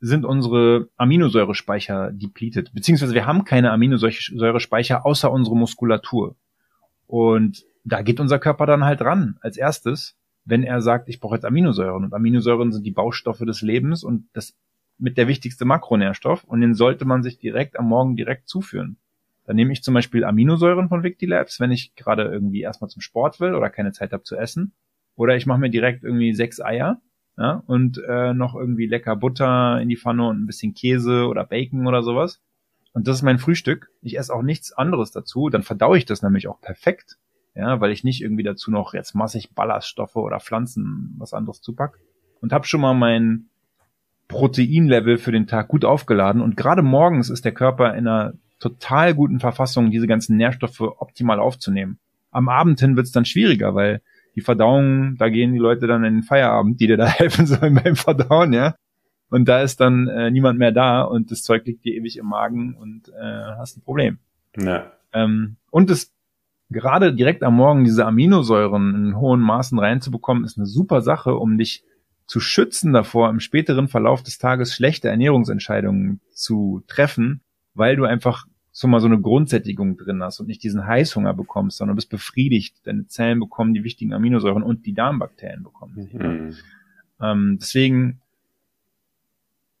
[0.00, 6.36] sind unsere Aminosäurespeicher depleted, beziehungsweise wir haben keine Aminosäurespeicher außer unsere Muskulatur.
[7.06, 11.36] Und da geht unser Körper dann halt ran als erstes, wenn er sagt, ich brauche
[11.36, 12.04] jetzt Aminosäuren.
[12.04, 14.56] Und Aminosäuren sind die Baustoffe des Lebens und das
[14.98, 18.98] mit der wichtigste Makronährstoff und den sollte man sich direkt am Morgen direkt zuführen.
[19.46, 23.40] Dann nehme ich zum Beispiel Aminosäuren von Victilabs, wenn ich gerade irgendwie erstmal zum Sport
[23.40, 24.72] will oder keine Zeit habe zu essen.
[25.16, 27.00] Oder ich mache mir direkt irgendwie sechs Eier
[27.36, 31.44] ja, und äh, noch irgendwie lecker Butter in die Pfanne und ein bisschen Käse oder
[31.44, 32.40] Bacon oder sowas.
[32.92, 33.90] Und das ist mein Frühstück.
[34.02, 35.50] Ich esse auch nichts anderes dazu.
[35.50, 37.18] Dann verdaue ich das nämlich auch perfekt.
[37.54, 41.98] Ja, weil ich nicht irgendwie dazu noch jetzt massig Ballaststoffe oder Pflanzen was anderes zupack.
[42.40, 43.46] Und habe schon mal mein
[44.28, 49.14] Proteinlevel für den Tag gut aufgeladen und gerade morgens ist der Körper in einer total
[49.14, 51.98] guten Verfassung, diese ganzen Nährstoffe optimal aufzunehmen.
[52.30, 54.00] Am Abend hin wird's dann schwieriger, weil
[54.34, 57.74] die Verdauung, da gehen die Leute dann in den Feierabend, die dir da helfen sollen
[57.82, 58.74] beim Verdauen, ja.
[59.30, 62.26] Und da ist dann äh, niemand mehr da und das Zeug liegt dir ewig im
[62.26, 64.18] Magen und äh, hast ein Problem.
[64.56, 64.92] Ja.
[65.12, 66.13] Ähm, und es
[66.74, 71.56] gerade direkt am Morgen diese Aminosäuren in hohen Maßen reinzubekommen, ist eine super Sache, um
[71.56, 71.84] dich
[72.26, 77.40] zu schützen davor, im späteren Verlauf des Tages schlechte Ernährungsentscheidungen zu treffen,
[77.74, 81.78] weil du einfach so mal so eine Grundsättigung drin hast und nicht diesen Heißhunger bekommst,
[81.78, 82.76] sondern bist befriedigt.
[82.84, 86.10] Deine Zellen bekommen die wichtigen Aminosäuren und die Darmbakterien bekommen.
[86.12, 86.54] Mhm.
[87.20, 88.20] Ähm, deswegen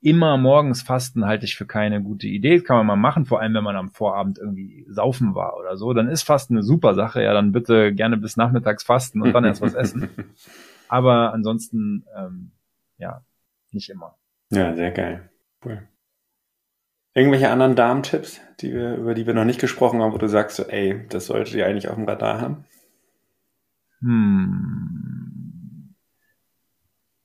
[0.04, 2.56] immer morgens fasten halte ich für keine gute Idee.
[2.56, 5.78] Das kann man mal machen, vor allem wenn man am Vorabend irgendwie saufen war oder
[5.78, 5.94] so.
[5.94, 7.22] Dann ist Fasten eine super Sache.
[7.22, 10.10] Ja, dann bitte gerne bis nachmittags fasten und dann erst was essen.
[10.88, 12.52] Aber ansonsten, ähm,
[12.98, 13.24] ja,
[13.72, 14.14] nicht immer.
[14.50, 15.30] Ja, sehr geil.
[15.64, 15.88] Cool.
[17.14, 20.56] Irgendwelche anderen Darmtipps, die wir, über die wir noch nicht gesprochen haben, wo du sagst,
[20.56, 22.66] so, ey, das solltet ihr eigentlich auf dem Radar haben?
[24.00, 25.94] Hm.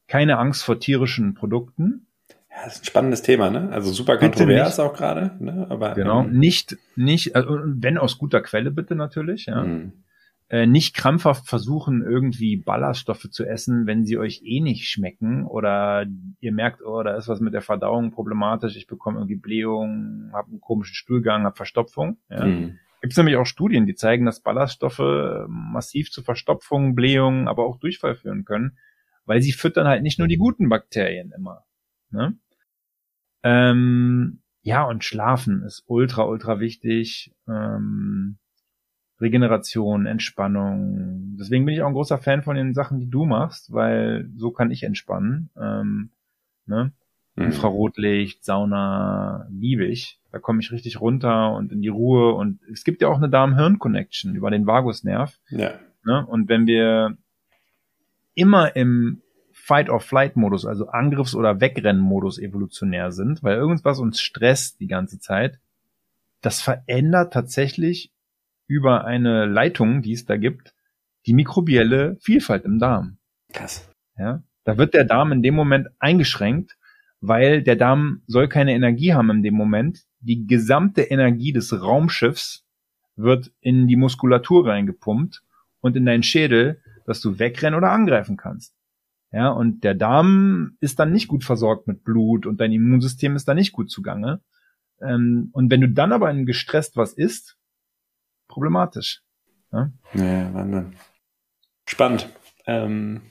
[0.07, 2.05] Keine Angst vor tierischen Produkten.
[2.59, 3.69] Ja, das ist ein spannendes Thema, ne?
[3.71, 5.67] Also super kontrovers auch gerade, ne?
[5.69, 9.63] Aber genau, ähm, nicht, nicht, also wenn aus guter Quelle bitte natürlich, ja.
[9.63, 9.93] Mhm.
[10.49, 16.07] Äh, nicht krampfhaft versuchen, irgendwie Ballaststoffe zu essen, wenn sie euch eh nicht schmecken oder
[16.39, 20.49] ihr merkt, oh, da ist was mit der Verdauung problematisch, ich bekomme irgendwie Blähung, habe
[20.49, 22.17] einen komischen Stuhlgang, habe Verstopfung.
[22.29, 22.45] Ja.
[22.45, 22.79] Mhm.
[23.01, 27.77] Gibt es nämlich auch Studien, die zeigen, dass Ballaststoffe massiv zu Verstopfung, Blähung, aber auch
[27.77, 28.77] Durchfall führen können,
[29.25, 31.63] weil sie füttern halt nicht nur die guten Bakterien immer.
[32.11, 32.37] Ne?
[33.43, 37.33] Ähm, ja, und Schlafen ist ultra, ultra wichtig.
[37.47, 38.37] Ähm,
[39.21, 41.35] Regeneration, Entspannung.
[41.37, 44.51] Deswegen bin ich auch ein großer Fan von den Sachen, die du machst, weil so
[44.51, 45.49] kann ich entspannen.
[45.59, 46.11] Ähm,
[46.65, 46.93] ne?
[47.35, 47.45] Mhm.
[47.45, 50.19] Infrarotlicht, Sauna, liebe ich.
[50.31, 52.33] Da komme ich richtig runter und in die Ruhe.
[52.33, 55.37] Und es gibt ja auch eine Darm-Hirn-Connection über den Vagusnerv.
[55.49, 55.79] Ja.
[56.05, 56.25] Ne?
[56.25, 57.17] Und wenn wir
[58.35, 59.21] immer im
[59.69, 65.59] Fight-or-Flight-Modus, also Angriffs- oder Wegrennen-Modus evolutionär sind, weil irgendwas uns stresst die ganze Zeit,
[66.41, 68.11] das verändert tatsächlich
[68.65, 70.73] über eine Leitung, die es da gibt,
[71.27, 73.19] die mikrobielle Vielfalt im Darm.
[73.53, 73.87] Krass.
[74.17, 76.75] Ja, da wird der Darm in dem Moment eingeschränkt,
[77.21, 80.05] weil der Darm soll keine Energie haben in dem Moment.
[80.19, 82.65] Die gesamte Energie des Raumschiffs
[83.15, 85.43] wird in die Muskulatur reingepumpt
[85.79, 88.78] und in deinen Schädel, dass du wegrennen oder angreifen kannst.
[89.31, 93.47] Ja, und der Darm ist dann nicht gut versorgt mit Blut und dein Immunsystem ist
[93.47, 94.41] da nicht gut zugange.
[95.01, 97.57] Ähm, und wenn du dann aber in gestresst was isst,
[98.47, 99.21] problematisch.
[99.71, 100.93] Ja, ja Wahnsinn.
[101.87, 102.29] Spannend.
[102.65, 103.21] Ähm,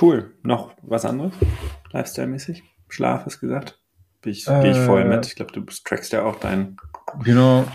[0.00, 0.34] cool.
[0.42, 1.34] Noch was anderes?
[1.90, 2.62] Lifestyle-mäßig?
[2.88, 3.80] Schlaf, hast gesagt?
[4.20, 5.26] Bin ich, bin ich voll äh, mit.
[5.26, 6.76] Ich glaube, du trackst ja auch deinen
[7.22, 7.66] genau.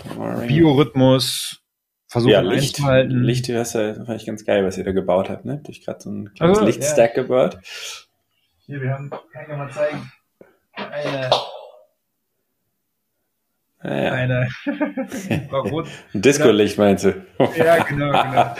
[0.46, 1.62] Biorhythmus,
[2.10, 3.22] versuchen ja, Licht, einzuhalten.
[3.22, 5.60] Licht, das fand ich ganz geil, was ihr da gebaut habt, ne?
[5.64, 7.22] Durch gerade so ein kleines also, Lichtstack ja.
[7.22, 7.58] gebaut.
[8.66, 10.10] Hier, wir haben, kann ich mal zeigen,
[10.72, 11.30] eine
[13.82, 14.12] ja, ja.
[14.12, 14.48] eine
[15.28, 15.86] Infrarot.
[16.12, 17.26] Disco-Licht meinst du?
[17.56, 18.54] ja, genau, genau.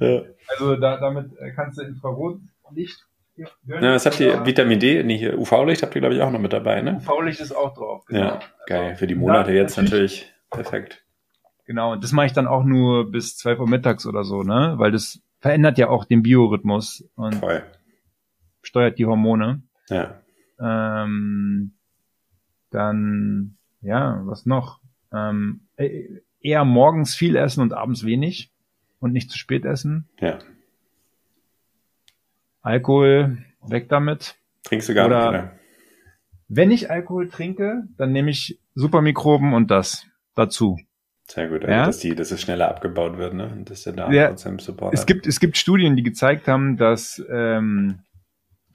[0.00, 0.22] Ja.
[0.48, 3.48] Also da, damit kannst du Infrarotlicht ja,
[3.94, 4.46] was habt ihr?
[4.46, 7.02] Vitamin D, nee, UV-Licht habt ihr, glaube ich, auch noch mit dabei, ne?
[7.04, 8.20] UV-Licht ist auch drauf, genau.
[8.20, 8.94] Ja, geil.
[8.94, 11.03] Für die Monate ja, jetzt natürlich perfekt.
[11.66, 14.74] Genau, und das mache ich dann auch nur bis 12 Uhr mittags oder so, ne?
[14.76, 17.62] Weil das verändert ja auch den Biorhythmus und Voll.
[18.62, 19.62] steuert die Hormone.
[19.88, 20.20] Ja.
[20.60, 21.72] Ähm,
[22.70, 24.80] dann, ja, was noch?
[25.12, 28.50] Ähm, e-, eher morgens viel essen und abends wenig
[29.00, 30.08] und nicht zu spät essen.
[30.20, 30.38] Ja.
[32.62, 34.36] Alkohol, weg damit.
[34.64, 35.52] Trinkst du gar oder, nicht, oder?
[36.48, 40.78] Wenn ich Alkohol trinke, dann nehme ich Supermikroben und das dazu.
[41.26, 41.86] Sehr gut, also ja?
[41.86, 43.50] dass, die, dass es schneller abgebaut wird, ne?
[43.50, 45.06] Und dass der Darm ja, trotzdem Support es hat.
[45.06, 48.00] Gibt, es gibt Studien, die gezeigt haben, dass ähm,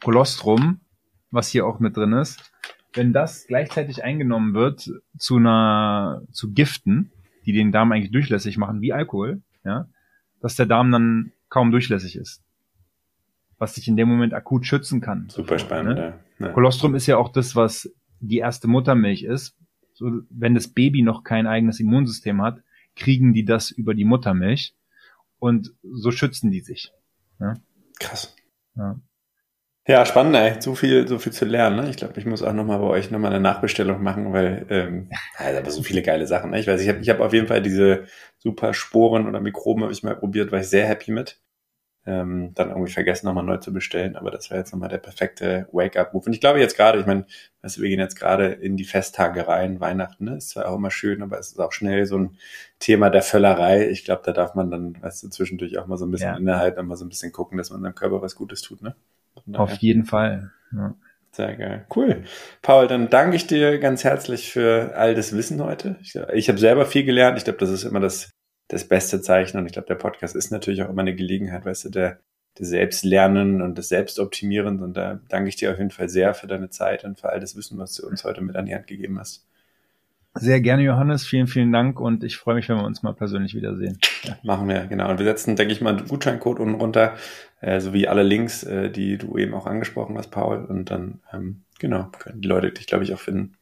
[0.03, 0.81] Kolostrum,
[1.29, 2.51] was hier auch mit drin ist,
[2.93, 7.11] wenn das gleichzeitig eingenommen wird zu einer zu Giften,
[7.45, 9.87] die den Darm eigentlich durchlässig machen, wie Alkohol, ja,
[10.41, 12.41] dass der Darm dann kaum durchlässig ist.
[13.59, 15.27] Was dich in dem Moment akut schützen kann.
[15.29, 16.19] Super spannend, ne?
[16.39, 16.49] ja.
[16.49, 19.55] Kolostrum ist ja auch das, was die erste Muttermilch ist,
[19.99, 22.63] so, wenn das Baby noch kein eigenes Immunsystem hat,
[22.95, 24.73] kriegen die das über die Muttermilch
[25.39, 26.93] und so schützen die sich.
[27.39, 27.55] Ja?
[27.99, 28.33] Krass.
[28.75, 28.97] Ja.
[29.87, 30.61] Ja, spannend, ey.
[30.61, 31.77] So viel, so viel zu lernen.
[31.77, 31.89] Ne?
[31.89, 35.59] Ich glaube, ich muss auch nochmal bei euch nochmal eine Nachbestellung machen, weil ähm, also
[35.59, 36.51] aber so viele geile Sachen.
[36.51, 36.59] Ne?
[36.61, 38.05] Ich weiß, ich habe ich hab auf jeden Fall diese
[38.37, 41.41] super Sporen oder Mikroben habe ich mal probiert, war ich sehr happy mit.
[42.09, 44.15] Ähm, dann irgendwie vergessen, nochmal neu zu bestellen.
[44.15, 46.25] Aber das wäre jetzt nochmal der perfekte Wake-up-Move.
[46.25, 47.25] Und ich glaube jetzt gerade, ich meine,
[47.61, 49.79] weißt du, wir gehen jetzt gerade in die Festtage rein.
[49.79, 50.37] Weihnachten ne?
[50.37, 52.37] ist zwar auch immer schön, aber es ist auch schnell so ein
[52.79, 53.87] Thema der Völlerei.
[53.89, 56.37] Ich glaube, da darf man dann, weißt du, zwischendurch auch mal so ein bisschen ja.
[56.37, 58.81] innehalten und mal so ein bisschen gucken, dass man seinem Körper was Gutes tut.
[58.81, 58.95] Ne?
[59.53, 60.51] Auf jeden Fall.
[60.71, 60.95] Ja.
[61.31, 61.85] Sehr geil.
[61.95, 62.23] Cool.
[62.63, 65.97] Paul, dann danke ich dir ganz herzlich für all das Wissen heute.
[66.01, 67.37] Ich, ich habe selber viel gelernt.
[67.37, 68.31] Ich glaube, das ist immer das
[68.69, 69.57] das beste Zeichen.
[69.57, 72.19] Und ich glaube, der Podcast ist natürlich auch immer eine Gelegenheit, weißt du, der,
[72.57, 74.81] der Selbstlernen und des Selbstoptimierens.
[74.81, 77.41] Und da danke ich dir auf jeden Fall sehr für deine Zeit und für all
[77.41, 79.45] das Wissen, was du uns heute mit an die Hand gegeben hast.
[80.35, 81.25] Sehr gerne, Johannes.
[81.25, 83.97] Vielen, vielen Dank und ich freue mich, wenn wir uns mal persönlich wiedersehen.
[84.23, 85.09] Ja, machen wir, genau.
[85.09, 87.15] Und wir setzen, denke ich mal, einen Gutscheincode unten runter,
[87.61, 90.63] äh, sowie alle Links, äh, die du eben auch angesprochen hast, Paul.
[90.65, 93.57] Und dann, ähm, genau, können die Leute dich, glaube ich, auch finden.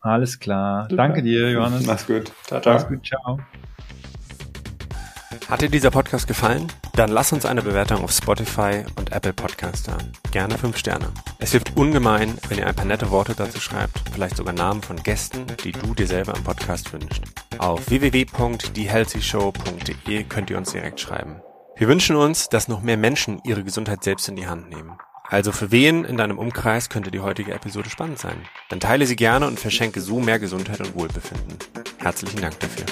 [0.00, 0.84] Alles klar.
[0.84, 0.96] Super.
[0.96, 1.86] Danke dir, Johannes.
[1.86, 2.32] Mach's gut.
[2.46, 2.74] Ciao, ciao.
[2.74, 3.06] Mach's gut.
[3.06, 3.38] Ciao.
[5.50, 6.68] Hat dir dieser Podcast gefallen?
[6.94, 9.98] Dann lass uns eine Bewertung auf Spotify und Apple Podcast da.
[10.30, 11.08] Gerne fünf Sterne.
[11.40, 15.02] Es hilft ungemein, wenn ihr ein paar nette Worte dazu schreibt, vielleicht sogar Namen von
[15.02, 17.24] Gästen, die du dir selber im Podcast wünschst.
[17.58, 21.42] Auf www.thehealthyshow.de könnt ihr uns direkt schreiben.
[21.74, 24.98] Wir wünschen uns, dass noch mehr Menschen ihre Gesundheit selbst in die Hand nehmen.
[25.24, 28.40] Also für wen in deinem Umkreis könnte die heutige Episode spannend sein?
[28.68, 31.58] Dann teile sie gerne und verschenke so mehr Gesundheit und Wohlbefinden.
[31.98, 32.86] Herzlichen Dank dafür.